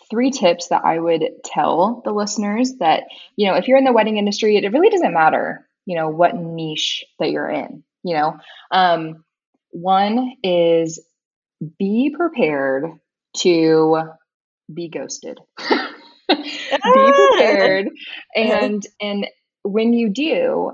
[0.10, 3.04] three tips that I would tell the listeners that,
[3.36, 6.36] you know, if you're in the wedding industry, it really doesn't matter, you know, what
[6.36, 8.38] niche that you're in, you know.
[8.72, 9.24] Um,
[9.72, 11.00] one is
[11.78, 12.86] be prepared
[13.38, 14.02] to
[14.74, 15.40] be ghosted.
[16.30, 17.90] be prepared
[18.36, 19.28] and and
[19.64, 20.72] when you do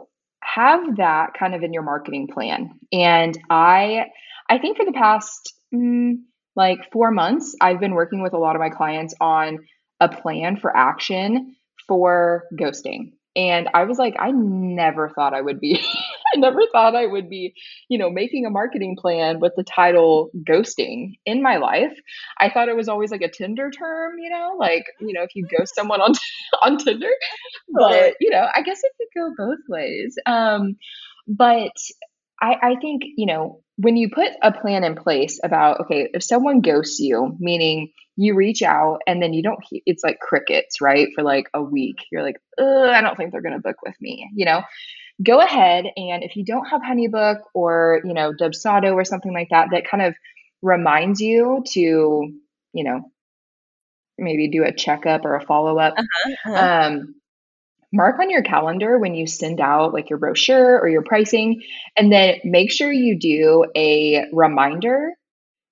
[0.58, 2.72] have that kind of in your marketing plan.
[2.92, 4.08] And i
[4.50, 6.14] i think for the past mm,
[6.56, 9.60] like 4 months i've been working with a lot of my clients on
[10.00, 11.56] a plan for action
[11.88, 13.12] for ghosting.
[13.36, 15.80] And I was like, I never thought I would be,
[16.34, 17.54] I never thought I would be,
[17.90, 21.98] you know, making a marketing plan with the title ghosting in my life.
[22.40, 25.36] I thought it was always like a Tinder term, you know, like, you know, if
[25.36, 26.14] you ghost someone on,
[26.64, 27.12] on Tinder,
[27.74, 30.16] but, you know, I guess it could go both ways.
[30.26, 30.78] Um,
[31.28, 31.74] but
[32.42, 36.24] I, I think, you know, when you put a plan in place about okay if
[36.24, 41.10] someone ghosts you meaning you reach out and then you don't it's like crickets right
[41.16, 44.30] for like a week you're like i don't think they're going to book with me
[44.36, 44.62] you know
[45.24, 49.50] go ahead and if you don't have honeybook or you know dubsado or something like
[49.50, 50.14] that that kind of
[50.62, 51.80] reminds you to
[52.74, 53.12] you know
[54.18, 56.88] maybe do a checkup or a follow-up uh-huh, uh-huh.
[56.88, 57.16] um
[57.94, 61.64] mark on your calendar when you send out like your brochure or your pricing
[61.96, 65.12] and then make sure you do a reminder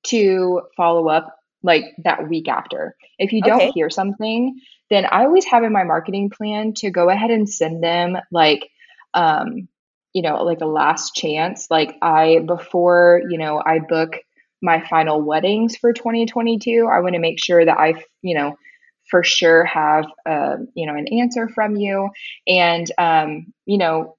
[0.03, 3.71] to follow up like that week after if you don't okay.
[3.71, 7.83] hear something then i always have in my marketing plan to go ahead and send
[7.83, 8.69] them like
[9.15, 9.67] um
[10.13, 11.67] you know like a last chance.
[11.69, 14.17] Like i before you know i book
[14.61, 18.57] my final weddings for 2022 i want to make sure that i you know
[19.09, 22.09] for sure have uh, you know an answer from you.
[22.47, 24.17] And um, you know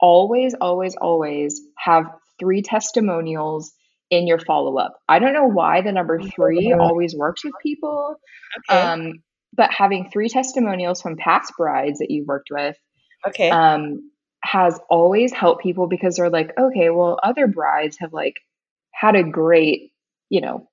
[0.00, 2.06] always always always have
[2.38, 3.72] three testimonials
[4.10, 4.94] in your follow-up.
[5.08, 8.16] I don't know why the number three always works with people
[8.58, 8.80] okay.
[8.80, 9.22] um,
[9.54, 12.76] but having three testimonials from past brides that you've worked with
[13.26, 13.50] okay.
[13.50, 14.10] um,
[14.46, 18.36] has always helped people because they're like okay well other brides have like
[18.92, 19.92] had a great
[20.28, 20.68] you know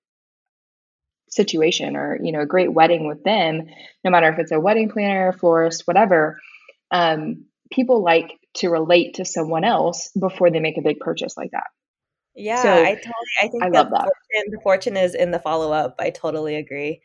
[1.30, 3.66] situation or you know a great wedding with them
[4.04, 6.40] no matter if it's a wedding planner florist whatever
[6.92, 11.50] um, people like to relate to someone else before they make a big purchase like
[11.52, 11.68] that
[12.36, 14.04] yeah so, i totally i think I love that.
[14.04, 17.02] Fortune, the fortune is in the follow-up i totally agree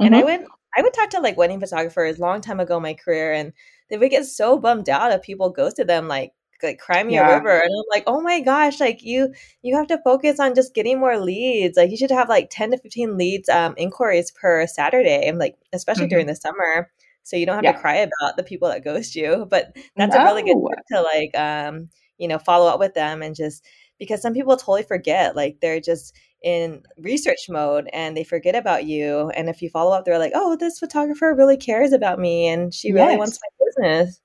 [0.00, 0.06] mm-hmm.
[0.06, 0.44] and i mm-hmm.
[0.78, 3.52] I would talk to like wedding photographers long time ago in my career and
[3.90, 7.34] they would get so bummed out if people ghosted them like like cry me yeah.
[7.34, 10.74] river and i'm like oh my gosh like you you have to focus on just
[10.74, 14.66] getting more leads like you should have like 10 to 15 leads um inquiries per
[14.66, 16.10] saturday i'm like especially mm-hmm.
[16.10, 16.90] during the summer
[17.22, 17.72] so you don't have yeah.
[17.72, 20.22] to cry about the people that ghost you but that's no.
[20.22, 21.88] a really good tip to like um
[22.18, 23.64] you know follow up with them and just
[23.98, 28.84] because some people totally forget like they're just in research mode and they forget about
[28.84, 32.46] you and if you follow up they're like oh this photographer really cares about me
[32.46, 33.18] and she really yes.
[33.18, 34.20] wants my business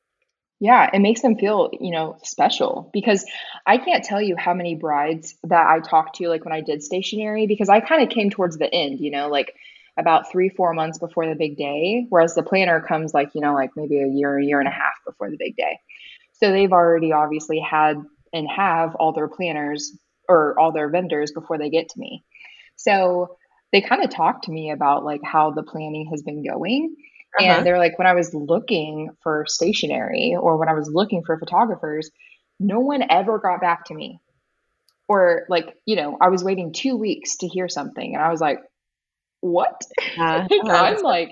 [0.63, 3.25] yeah, it makes them feel, you know, special because
[3.67, 6.81] I can't tell you how many brides that I talked to, like when I did
[6.81, 9.55] stationery, because I kind of came towards the end, you know, like
[9.97, 13.53] about three, four months before the big day, whereas the planner comes like, you know,
[13.53, 15.77] like maybe a year, a year and a half before the big day.
[16.31, 17.97] So they've already obviously had
[18.31, 19.91] and have all their planners
[20.27, 22.23] or all their vendors before they get to me.
[22.75, 23.37] So
[23.71, 26.95] they kind of talk to me about like how the planning has been going
[27.39, 27.49] uh-huh.
[27.49, 31.37] And they're like, when I was looking for stationery or when I was looking for
[31.37, 32.11] photographers,
[32.59, 34.19] no one ever got back to me.
[35.07, 38.39] Or like, you know, I was waiting two weeks to hear something, and I was
[38.39, 38.59] like,
[39.41, 39.81] "What?"
[40.17, 41.31] Uh, I'm like,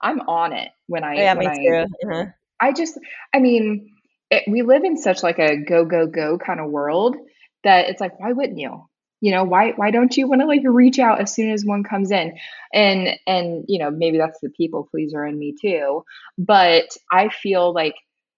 [0.00, 1.14] I'm on it when I.
[1.14, 1.86] Yeah, when me I, too.
[2.08, 2.24] Uh-huh.
[2.60, 2.98] I just,
[3.34, 3.90] I mean,
[4.30, 7.16] it, we live in such like a go go go kind of world
[7.64, 8.84] that it's like, why wouldn't you?
[9.20, 11.82] you know why why don't you want to like reach out as soon as one
[11.82, 12.36] comes in?
[12.72, 16.04] And and you know maybe that's the people pleaser in me too
[16.36, 17.94] but i feel like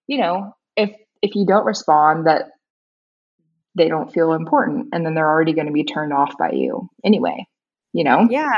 [0.06, 2.50] you know if if you don't respond that
[3.74, 6.88] they don't feel important and then they're already going to be turned off by you
[7.04, 7.44] anyway
[7.92, 8.28] you know?
[8.30, 8.52] Yeah.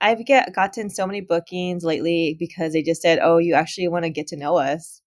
[0.00, 4.04] I've get gotten so many bookings lately because they just said oh you actually want
[4.04, 5.02] to get to know us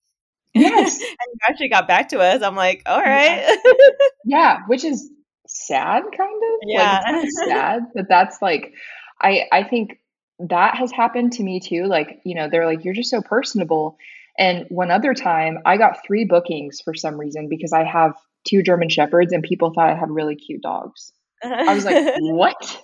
[0.54, 0.98] yes.
[1.02, 2.42] And you actually got back to us.
[2.42, 3.58] I'm like all right.
[4.26, 5.10] Yeah which is
[5.48, 6.60] sad kind of?
[6.66, 8.74] Yeah like, kind of sad that that's like
[9.22, 10.00] i i think
[10.39, 13.98] that has happened to me too like you know they're like you're just so personable.
[14.38, 18.13] And one other time i got three bookings for some reason because i have
[18.48, 21.12] two german shepherds and people thought i had really cute dogs.
[21.44, 22.84] I was like what?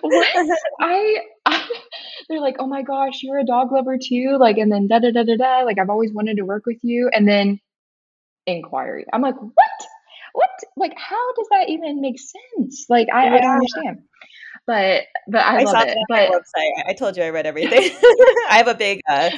[0.00, 0.28] What?
[0.36, 1.18] I, I
[2.28, 5.10] they're like oh my gosh you're a dog lover too like and then da da
[5.10, 7.60] da da da like i've always wanted to work with you and then
[8.46, 9.04] inquiry.
[9.12, 9.86] I'm like what?
[10.32, 10.50] What?
[10.76, 12.86] Like how does that even make sense?
[12.88, 13.34] Like i, yeah.
[13.34, 14.02] I don't understand.
[14.66, 15.98] But but i, I love it.
[16.08, 16.88] but website.
[16.88, 17.90] I told you i read everything.
[18.50, 19.30] I have a big uh,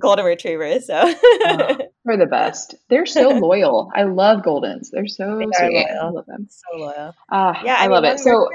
[0.00, 0.94] golden retriever so.
[0.96, 2.74] Oh, they're the best.
[2.88, 3.90] They're so loyal.
[3.94, 4.88] I love goldens.
[4.90, 6.48] They're so they sweet i love them.
[6.50, 7.14] So loyal.
[7.30, 8.20] Uh, yeah i, I mean, love it.
[8.20, 8.48] so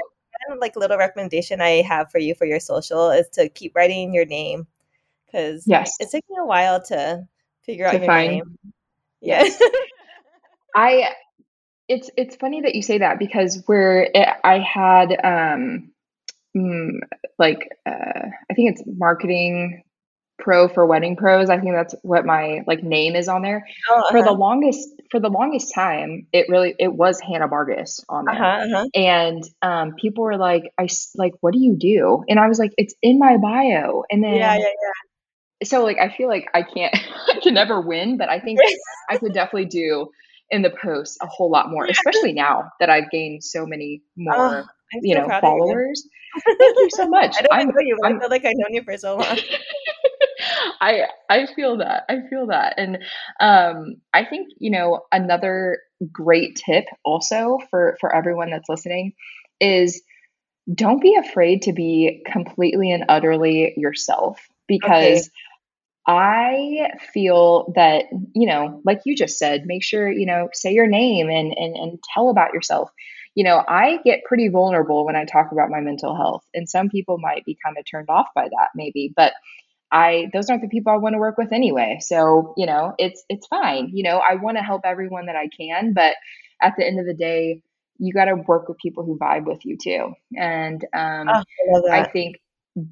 [0.58, 4.24] like little recommendation I have for you for your social is to keep writing your
[4.24, 4.66] name
[5.26, 7.26] because yes, it's taking a while to
[7.62, 8.56] figure out your name.
[9.20, 9.60] Yes.
[10.74, 11.14] I
[11.88, 15.90] it's it's funny that you say that because where it, I had um
[16.56, 16.98] mm,
[17.38, 19.82] like uh, I think it's marketing
[20.40, 21.50] pro for wedding pros.
[21.50, 23.66] I think that's what my like name is on there.
[23.90, 24.10] Oh, uh-huh.
[24.10, 28.34] For the longest for the longest time, it really it was Hannah Vargas on there.
[28.34, 28.86] Uh-huh, uh-huh.
[28.94, 32.24] And um, people were like, I like, what do you do?
[32.28, 34.04] And I was like, it's in my bio.
[34.10, 35.66] And then yeah, yeah, yeah.
[35.66, 36.94] So like, I feel like I can't,
[37.28, 38.60] I can never win, but I think
[39.10, 40.08] I could definitely do
[40.50, 44.34] in the post a whole lot more, especially now that I've gained so many more,
[44.34, 44.64] oh,
[45.02, 46.02] you know, followers.
[46.04, 46.10] You.
[46.58, 47.36] Thank you so much.
[47.38, 47.96] I don't I'm, know you.
[48.04, 49.38] I feel like I've known you for so long.
[50.80, 52.04] I I feel that.
[52.08, 52.74] I feel that.
[52.78, 52.98] And
[53.40, 55.78] um I think, you know, another
[56.12, 59.12] great tip also for for everyone that's listening
[59.60, 60.02] is
[60.72, 65.28] don't be afraid to be completely and utterly yourself because okay.
[66.06, 68.04] I feel that,
[68.34, 71.76] you know, like you just said, make sure, you know, say your name and and
[71.76, 72.90] and tell about yourself.
[73.34, 76.88] You know, I get pretty vulnerable when I talk about my mental health, and some
[76.88, 79.34] people might be kind of turned off by that maybe, but
[79.92, 81.98] I those aren't the people I want to work with anyway.
[82.00, 83.90] So, you know, it's it's fine.
[83.92, 86.14] You know, I want to help everyone that I can, but
[86.62, 87.62] at the end of the day,
[87.98, 90.14] you got to work with people who vibe with you too.
[90.36, 92.36] And um, oh, I, I think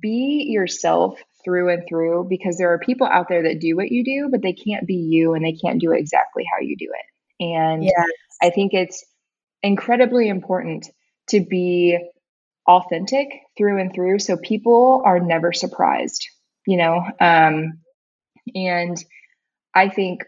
[0.00, 4.04] be yourself through and through because there are people out there that do what you
[4.04, 6.88] do, but they can't be you and they can't do it exactly how you do
[6.92, 7.44] it.
[7.44, 7.94] And yes.
[8.42, 9.04] I think it's
[9.62, 10.88] incredibly important
[11.28, 11.98] to be
[12.66, 16.28] authentic through and through so people are never surprised
[16.68, 17.78] you know um,
[18.54, 19.02] and
[19.74, 20.22] i think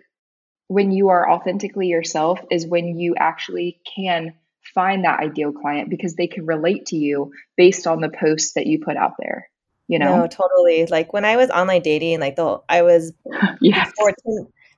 [0.69, 4.33] when you are authentically yourself is when you actually can
[4.75, 8.67] find that ideal client because they can relate to you based on the posts that
[8.67, 9.51] you put out there
[9.87, 13.13] you know no totally like when i was online dating like the i was
[13.61, 13.91] yes.
[13.91, 14.15] before,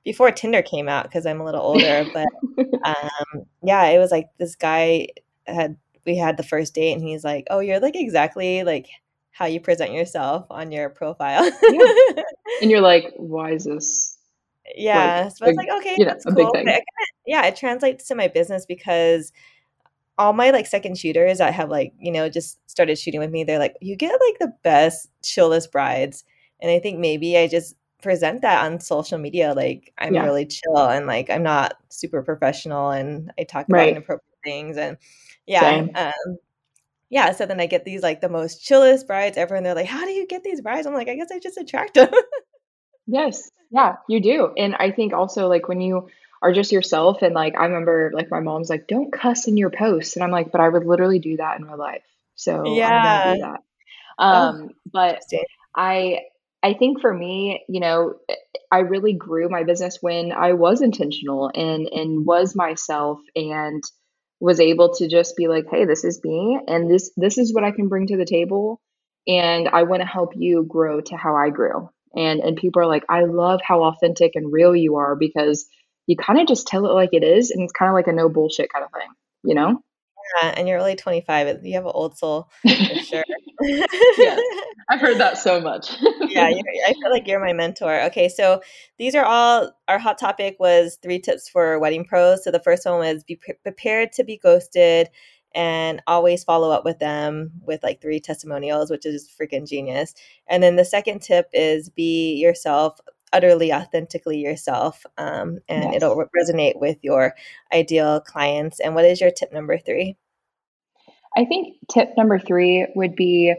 [0.03, 2.27] before tinder came out because i'm a little older but
[2.83, 5.07] um yeah it was like this guy
[5.47, 8.87] had we had the first date and he's like oh you're like exactly like
[9.33, 11.43] how you present yourself on your profile.
[11.45, 12.23] yeah.
[12.61, 14.17] And you're like, why is this?
[14.75, 15.23] Yeah.
[15.23, 16.53] Like, so I was like, okay, you know, that's cool.
[17.25, 19.33] yeah, it translates to my business because
[20.19, 23.43] all my like second shooters that have like, you know, just started shooting with me,
[23.43, 26.23] they're like, you get like the best chillest brides.
[26.61, 29.53] And I think maybe I just present that on social media.
[29.55, 30.23] Like I'm yeah.
[30.23, 33.89] really chill and like I'm not super professional and I talk about right.
[33.89, 34.97] inappropriate things and
[35.47, 35.87] yeah.
[35.95, 36.37] Um,
[37.13, 39.85] yeah, so then I get these like the most chillest brides ever, and they're like,
[39.85, 42.09] "How do you get these brides?" I'm like, "I guess I just attract them."
[43.05, 46.07] yes, yeah, you do, and I think also like when you
[46.41, 49.69] are just yourself, and like I remember like my mom's like, "Don't cuss in your
[49.69, 52.01] posts," and I'm like, "But I would literally do that in real life."
[52.33, 53.59] So yeah, that.
[54.17, 55.21] Oh, um, oh, but
[55.75, 56.21] I
[56.63, 58.15] I think for me, you know,
[58.71, 63.83] I really grew my business when I was intentional and and was myself and
[64.39, 67.63] was able to just be like, hey, this is me and this this is what
[67.63, 68.81] I can bring to the table
[69.27, 71.89] and I want to help you grow to how I grew.
[72.15, 75.65] And and people are like, I love how authentic and real you are because
[76.07, 78.13] you kind of just tell it like it is and it's kind of like a
[78.13, 79.09] no bullshit kind of thing,
[79.43, 79.79] you know?
[80.41, 81.65] Yeah, and you're only 25.
[81.65, 82.69] You have an old soul for
[83.03, 83.23] sure.
[83.61, 84.39] yes,
[84.89, 85.95] I've heard that so much.
[86.21, 86.45] yeah,
[86.87, 88.01] I feel like you're my mentor.
[88.03, 88.61] Okay, so
[88.97, 92.43] these are all our hot topic was three tips for wedding pros.
[92.43, 95.09] So the first one was be pre- prepared to be ghosted
[95.55, 100.13] and always follow up with them with like three testimonials, which is freaking genius.
[100.47, 102.99] And then the second tip is be yourself,
[103.31, 105.95] utterly authentically yourself, um, and yes.
[105.97, 107.35] it'll resonate with your
[107.73, 108.79] ideal clients.
[108.79, 110.17] And what is your tip number three?
[111.35, 113.53] I think tip number three would be,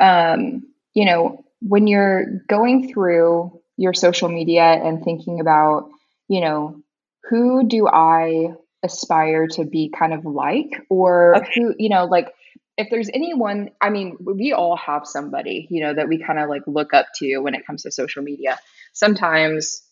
[0.00, 0.62] um,
[0.94, 5.90] you know, when you're going through your social media and thinking about,
[6.28, 6.82] you know,
[7.28, 11.50] who do I aspire to be kind of like, or okay.
[11.54, 12.32] who, you know, like
[12.76, 16.48] if there's anyone, I mean, we all have somebody, you know, that we kind of
[16.48, 18.58] like look up to when it comes to social media.
[18.92, 19.82] Sometimes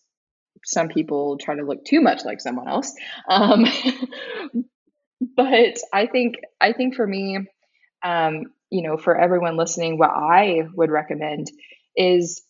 [0.65, 2.93] some people try to look too much like someone else.
[3.27, 3.65] Um,
[5.35, 7.39] but I think I think for me,
[8.03, 11.51] um, you know, for everyone listening, what I would recommend
[11.95, 12.41] is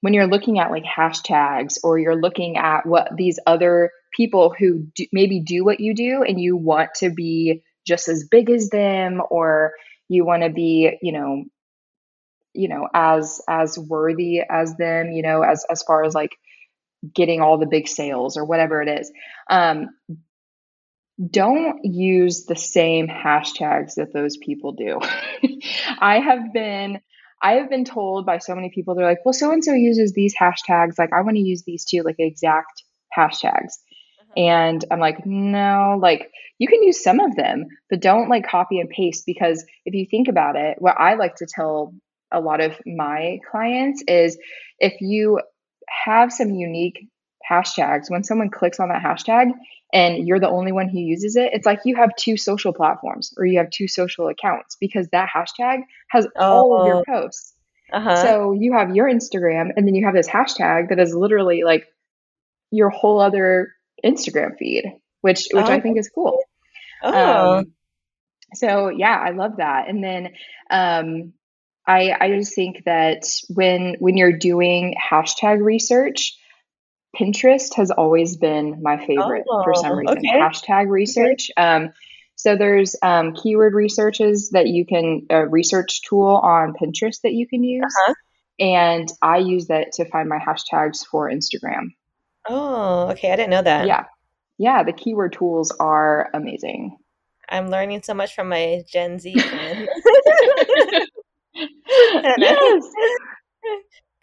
[0.00, 4.86] when you're looking at like hashtags or you're looking at what these other people who
[4.94, 8.68] do, maybe do what you do and you want to be just as big as
[8.68, 9.72] them or
[10.08, 11.44] you want to be you know
[12.52, 16.36] you know as as worthy as them you know as as far as like
[17.14, 19.10] getting all the big sales or whatever it is
[19.50, 19.88] um
[21.30, 25.00] don't use the same hashtags that those people do.
[25.98, 27.00] I have been
[27.42, 30.12] I have been told by so many people they're like, "Well, so and so uses
[30.12, 32.82] these hashtags, like I want to use these too, like exact
[33.16, 33.74] hashtags."
[34.20, 34.32] Uh-huh.
[34.36, 38.80] And I'm like, "No, like you can use some of them, but don't like copy
[38.80, 41.94] and paste because if you think about it, what I like to tell
[42.32, 44.38] a lot of my clients is
[44.78, 45.40] if you
[46.04, 47.08] have some unique
[47.48, 49.52] hashtags, when someone clicks on that hashtag
[49.94, 53.32] and you're the only one who uses it, it's like you have two social platforms
[53.38, 56.44] or you have two social accounts because that hashtag has oh.
[56.44, 57.04] all of your oh.
[57.06, 57.54] posts.
[57.92, 58.16] Uh-huh.
[58.16, 61.86] So you have your Instagram and then you have this hashtag that is literally like
[62.72, 63.72] your whole other
[64.04, 64.84] Instagram feed,
[65.20, 65.72] which which oh.
[65.72, 66.42] I think is cool.
[67.02, 67.58] Oh.
[67.58, 67.72] Um,
[68.54, 69.88] so yeah, I love that.
[69.88, 70.30] And then
[70.70, 71.34] um,
[71.86, 76.36] I I just think that when when you're doing hashtag research,
[77.18, 80.18] Pinterest has always been my favorite oh, for some oh, reason.
[80.18, 80.38] Okay.
[80.38, 81.50] Hashtag research.
[81.56, 81.92] Um,
[82.36, 87.46] so there's um, keyword researches that you can a research tool on Pinterest that you
[87.46, 88.14] can use, uh-huh.
[88.58, 91.90] and I use that to find my hashtags for Instagram.
[92.48, 93.32] Oh, okay.
[93.32, 93.86] I didn't know that.
[93.86, 94.04] Yeah,
[94.58, 94.82] yeah.
[94.82, 96.96] The keyword tools are amazing.
[97.48, 99.88] I'm learning so much from my Gen Z friends.
[101.54, 102.84] yes.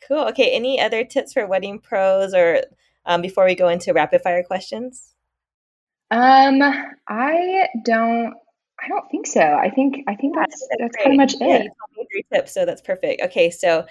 [0.08, 0.28] Cool.
[0.30, 0.52] Okay.
[0.52, 2.64] Any other tips for wedding pros or
[3.06, 5.14] um, before we go into rapid fire questions?
[6.10, 6.62] Um,
[7.08, 8.34] I don't.
[8.84, 9.42] I don't think so.
[9.42, 11.64] I think I think that's that's, that's of much yeah, it.
[11.64, 13.22] You told me three tips, so that's perfect.
[13.22, 13.86] Okay, so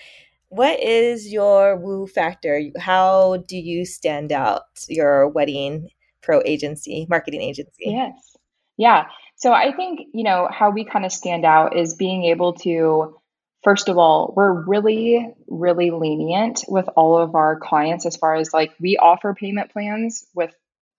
[0.49, 2.61] what is your woo factor?
[2.79, 4.63] How do you stand out?
[4.89, 5.91] Your wedding
[6.23, 7.85] pro agency, marketing agency.
[7.87, 8.37] Yes.
[8.77, 9.05] Yeah.
[9.37, 13.20] So I think you know how we kind of stand out is being able to
[13.63, 18.53] first of all, we're really, really lenient with all of our clients as far as
[18.53, 20.55] like we offer payment plans with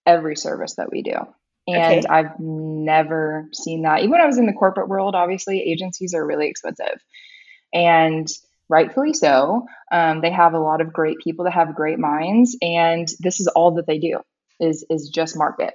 [0.05, 1.15] every service that we do.
[1.67, 2.07] And okay.
[2.07, 3.99] I've never seen that.
[3.99, 6.99] Even when I was in the corporate world, obviously, agencies are really expensive.
[7.73, 8.27] And
[8.71, 9.67] rightfully so.
[9.91, 13.47] Um, they have a lot of great people that have great minds, and this is
[13.47, 14.21] all that they do
[14.59, 15.73] is is just market.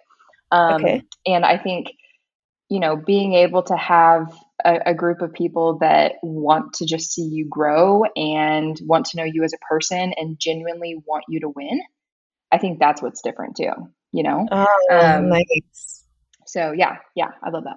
[0.51, 1.03] Um, okay.
[1.27, 1.93] And I think,
[2.69, 4.33] you know, being able to have
[4.65, 9.17] a, a, group of people that want to just see you grow and want to
[9.17, 11.81] know you as a person and genuinely want you to win.
[12.51, 13.73] I think that's what's different too,
[14.13, 14.47] you know?
[14.51, 16.05] Oh, um, nice.
[16.47, 17.77] So yeah, yeah, I love that.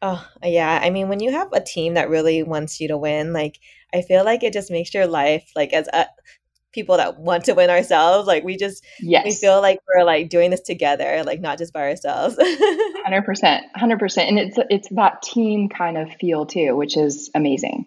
[0.00, 0.78] Oh, yeah.
[0.80, 3.58] I mean, when you have a team that really wants you to win, like,
[3.92, 6.06] I feel like it just makes your life, like, as a,
[6.72, 8.26] people that want to win ourselves.
[8.26, 9.24] Like we just yes.
[9.24, 12.36] we feel like we're like doing this together, like not just by ourselves.
[13.04, 17.30] Hundred percent, hundred percent, and it's it's that team kind of feel too, which is
[17.34, 17.86] amazing.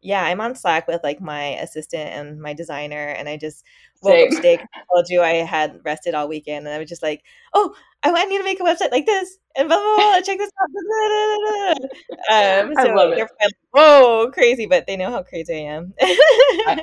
[0.00, 3.64] Yeah, I'm on Slack with like my assistant and my designer, and I just
[4.02, 4.58] woke up today.
[4.92, 7.22] Told you I had rested all weekend, and I was just like,
[7.54, 7.72] "Oh,
[8.04, 10.20] I need to make a website like this, and blah blah blah.
[10.20, 11.76] Check this out."
[12.68, 13.18] um, so I love it.
[13.18, 14.66] Like, Whoa, crazy!
[14.66, 15.94] But they know how crazy I am.
[16.00, 16.80] I,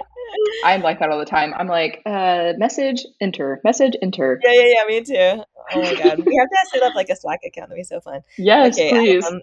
[0.64, 1.54] I'm like that all the time.
[1.54, 4.40] I'm like, uh, message enter, message enter.
[4.44, 4.86] Yeah, yeah, yeah.
[4.88, 5.44] Me too.
[5.74, 7.70] Oh my god, we have to set up like a Slack account.
[7.70, 8.22] That'd be so fun.
[8.38, 9.26] Yes, okay, please.
[9.26, 9.42] Um,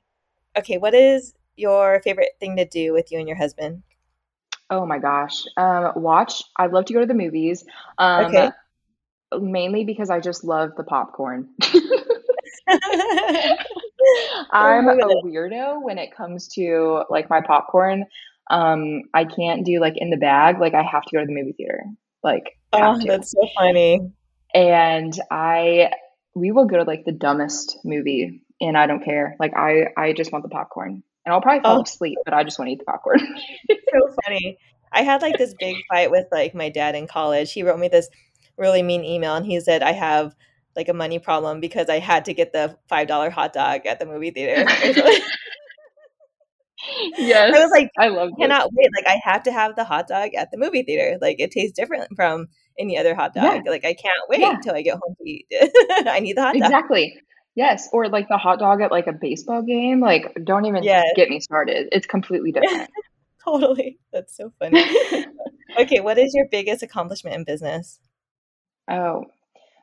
[0.56, 3.82] okay, what is your favorite thing to do with you and your husband?
[4.68, 5.44] Oh my gosh.
[5.56, 6.42] Um, watch.
[6.56, 7.64] I'd love to go to the movies.
[7.98, 8.50] Um, okay.
[9.40, 11.48] Mainly because I just love the popcorn.
[14.50, 18.04] I'm a weirdo when it comes to like my popcorn.
[18.50, 20.58] Um, I can't do like in the bag.
[20.60, 21.84] Like I have to go to the movie theater.
[22.22, 24.12] Like, oh, that's so funny.
[24.54, 25.90] And I,
[26.34, 29.36] we will go to like the dumbest movie, and I don't care.
[29.38, 31.82] Like I, I just want the popcorn and I'll probably fall oh.
[31.82, 33.18] asleep, but I just want to eat the popcorn.
[33.68, 34.58] so funny.
[34.92, 37.52] I had like this big fight with like my dad in college.
[37.52, 38.08] He wrote me this
[38.56, 40.34] really mean email and he said I have
[40.76, 43.98] like a money problem because I had to get the five dollar hot dog at
[43.98, 44.64] the movie theater.
[47.16, 48.30] yes, I was like, I love.
[48.38, 48.90] Cannot wait!
[48.94, 51.18] Like I have to have the hot dog at the movie theater.
[51.20, 52.48] Like it tastes different from
[52.78, 53.62] any other hot dog.
[53.64, 53.70] Yeah.
[53.70, 54.54] Like I can't wait yeah.
[54.54, 55.46] until I get home to eat.
[56.06, 56.62] I need the hot dog.
[56.62, 57.14] Exactly.
[57.54, 59.98] Yes, or like the hot dog at like a baseball game.
[59.98, 61.06] Like, don't even yes.
[61.16, 61.88] get me started.
[61.90, 62.90] It's completely different.
[63.44, 63.98] totally.
[64.12, 64.84] That's so funny.
[65.80, 67.98] okay, what is your biggest accomplishment in business?
[68.88, 69.26] Oh,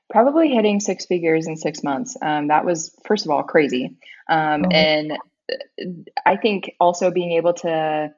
[0.09, 2.15] probably hitting six figures in six months.
[2.21, 3.95] Um, that was first of all crazy,
[4.29, 4.69] um, oh.
[4.69, 5.85] and uh,
[6.25, 8.13] I think also being able to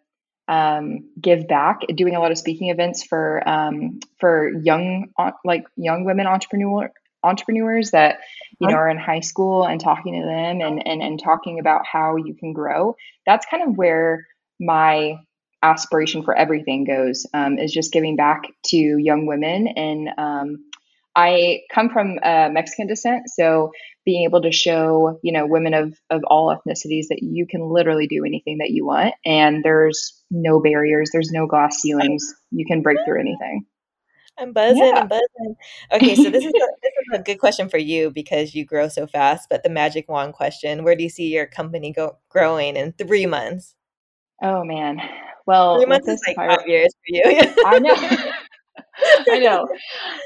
[0.47, 5.09] um, give back, doing a lot of speaking events for um, for young
[5.43, 6.91] like young women entrepreneur
[7.23, 8.19] entrepreneurs that
[8.59, 11.81] you know are in high school and talking to them and, and and talking about
[11.85, 14.27] how you can grow that's kind of where
[14.59, 15.17] my
[15.65, 20.65] aspiration for everything goes um, is just giving back to young women and um,
[21.15, 23.71] I come from uh, Mexican descent, so
[24.03, 28.07] being able to show you know women of of all ethnicities that you can literally
[28.07, 32.81] do anything that you want, and there's no barriers, there's no glass ceilings, you can
[32.81, 33.65] break through anything.
[34.37, 34.83] I'm buzzing.
[34.83, 35.01] Yeah.
[35.01, 35.55] I'm buzzing.
[35.93, 38.89] Okay, so this is a, this is a good question for you because you grow
[38.89, 39.47] so fast.
[39.49, 43.25] But the magic wand question: Where do you see your company go growing in three
[43.25, 43.75] months?
[44.43, 44.99] Oh man,
[45.45, 47.23] well, three months is like five years for you.
[47.65, 47.95] I know.
[49.31, 49.67] I know.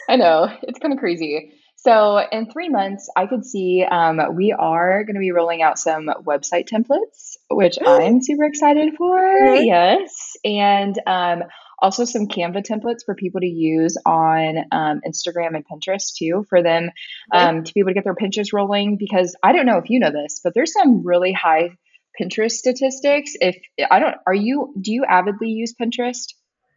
[0.08, 0.48] I know.
[0.64, 1.54] It's kind of crazy.
[1.78, 5.80] So, in three months, I could see um, we are going to be rolling out
[5.80, 9.56] some website templates, which I'm super excited for.
[9.56, 10.34] Yes.
[10.44, 11.44] And um,
[11.82, 16.62] also some Canva templates for people to use on um, Instagram and Pinterest too, for
[16.62, 16.90] them
[17.34, 18.98] um, to be able to get their Pinterest rolling.
[18.98, 21.78] Because I don't know if you know this, but there's some really high
[22.20, 23.34] Pinterest statistics.
[23.40, 23.58] If
[23.90, 26.34] I don't, are you, do you avidly use Pinterest?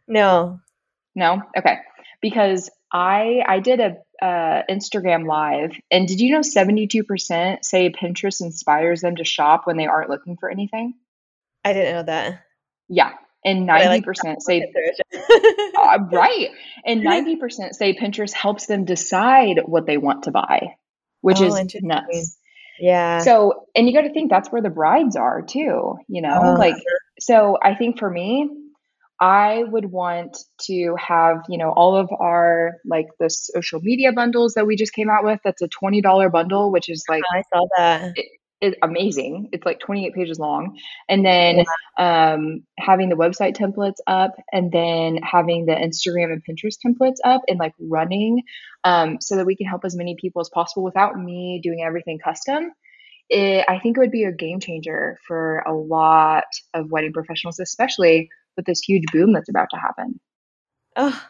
[0.07, 0.59] No.
[1.15, 1.41] No?
[1.57, 1.77] Okay.
[2.21, 7.65] Because I I did a uh, Instagram live, and did you know seventy two percent
[7.65, 10.93] say Pinterest inspires them to shop when they aren't looking for anything?
[11.65, 12.43] I didn't know that.
[12.87, 13.13] Yeah,
[13.43, 14.61] and ninety percent say
[15.77, 16.49] uh, right,
[16.85, 20.75] and ninety percent say Pinterest helps them decide what they want to buy,
[21.21, 22.37] which oh, is nuts.
[22.79, 23.19] Yeah.
[23.19, 25.95] So, and you got to think that's where the brides are too.
[26.07, 26.75] You know, uh, like
[27.19, 27.57] so.
[27.61, 28.49] I think for me,
[29.19, 34.53] I would want to have, you know, all of our like the social media bundles
[34.55, 35.39] that we just came out with.
[35.43, 38.11] That's a $20 bundle, which is like, I saw that.
[38.15, 38.25] It,
[38.63, 39.49] it's amazing.
[39.51, 40.79] It's like 28 pages long.
[41.09, 41.65] And then
[41.99, 42.33] yeah.
[42.33, 47.41] um, having the website templates up and then having the Instagram and Pinterest templates up
[47.49, 48.41] and like running
[48.85, 52.19] um, so that we can help as many people as possible without me doing everything
[52.23, 52.71] custom.
[53.29, 57.59] It, I think it would be a game changer for a lot of wedding professionals,
[57.59, 60.21] especially with this huge boom that's about to happen.
[60.95, 61.23] Oh,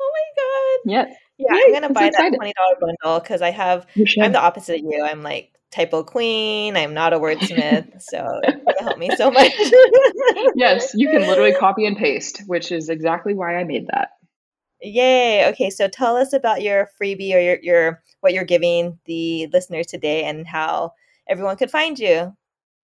[0.00, 0.92] oh my god!
[0.92, 1.16] Yes.
[1.38, 3.86] Yeah, I'm gonna buy so that twenty dollar bundle because I have.
[4.20, 5.04] I'm the opposite of you.
[5.04, 6.76] I'm like typo queen.
[6.76, 9.52] I'm not a wordsmith, so it's gonna help me so much.
[10.54, 14.10] yes, you can literally copy and paste, which is exactly why I made that.
[14.80, 15.46] Yay!
[15.48, 19.86] Okay, so tell us about your freebie or your your what you're giving the listeners
[19.86, 20.92] today and how
[21.28, 22.32] everyone could find you.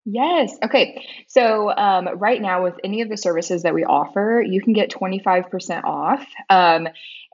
[0.05, 0.55] Yes.
[0.63, 1.05] Okay.
[1.27, 4.89] So um, right now, with any of the services that we offer, you can get
[4.89, 6.87] 25% off um,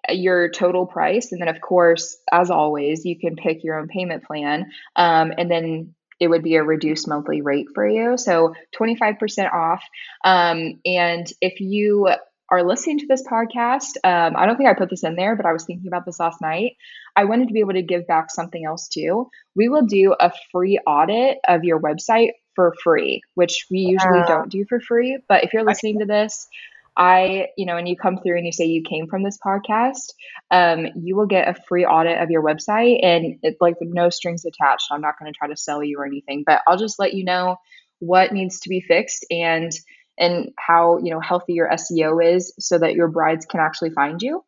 [0.10, 1.32] your total price.
[1.32, 4.72] And then, of course, as always, you can pick your own payment plan.
[4.95, 8.18] Um, and then it would be a reduced monthly rate for you.
[8.18, 9.84] So 25% off.
[10.24, 12.10] Um, and if you
[12.49, 15.45] are listening to this podcast, um, I don't think I put this in there, but
[15.45, 16.74] I was thinking about this last night.
[17.16, 19.30] I wanted to be able to give back something else too.
[19.56, 24.28] We will do a free audit of your website for free, which we usually wow.
[24.28, 25.20] don't do for free.
[25.28, 26.47] But if you're listening to this,
[26.98, 30.14] I, you know, and you come through and you say you came from this podcast,
[30.52, 34.46] um, you will get a free audit of your website and it's like no strings
[34.46, 34.88] attached.
[34.91, 37.26] I'm not going to try to sell you or anything, but I'll just let you
[37.26, 37.58] know
[38.00, 39.72] what needs to be fixed and
[40.18, 44.22] and how you know healthy your SEO is so that your brides can actually find
[44.22, 44.43] you.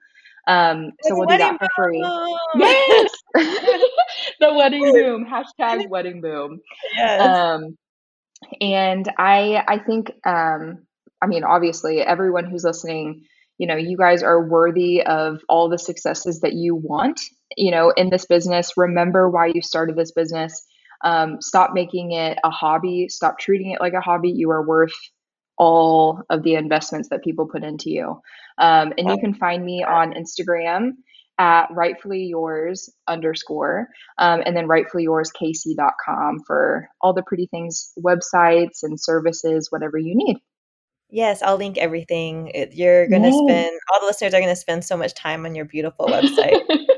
[0.48, 2.06] Um, so we'll do that for free.
[2.56, 3.12] Yes,
[4.40, 6.62] the wedding boom hashtag wedding boom.
[6.96, 7.22] Yes.
[7.22, 7.78] Um,
[8.62, 10.87] and I I think um,
[11.22, 13.26] I mean obviously everyone who's listening,
[13.58, 17.20] you know, you guys are worthy of all the successes that you want.
[17.56, 20.64] You know, in this business, remember why you started this business.
[21.04, 23.08] Um, stop making it a hobby.
[23.10, 24.30] Stop treating it like a hobby.
[24.30, 24.94] You are worth
[25.58, 28.22] all of the investments that people put into you.
[28.60, 30.92] Um, and you can find me on Instagram
[31.40, 33.88] at rightfully yours underscore
[34.18, 40.00] um, and then rightfully yours kc.com for all the pretty things websites and services whatever
[40.00, 40.38] you need
[41.10, 42.52] yes i'll link everything.
[42.72, 46.08] You're gonna spend all the listeners are gonna spend so much time on your beautiful
[46.08, 46.62] website.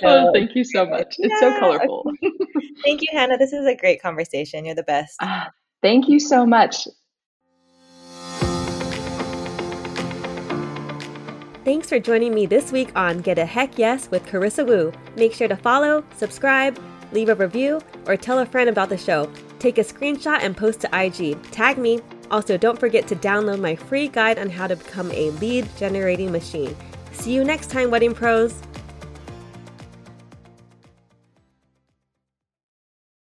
[0.00, 1.14] So, oh, thank you so much.
[1.18, 2.04] It's so colorful.
[2.84, 3.38] thank you hannah.
[3.38, 4.64] This is a great conversation.
[4.64, 5.14] You're the best.
[5.20, 5.44] Uh,
[5.80, 6.88] thank you so much.
[11.64, 14.92] Thanks for joining me this week on Get a Heck Yes with Carissa Wu.
[15.16, 16.76] Make sure to follow, subscribe,
[17.12, 19.30] leave a review, or tell a friend about the show.
[19.60, 21.40] Take a screenshot and post to IG.
[21.52, 22.00] Tag me.
[22.32, 26.32] Also, don't forget to download my free guide on how to become a lead generating
[26.32, 26.74] machine.
[27.12, 28.62] See you next time, Wedding Pros.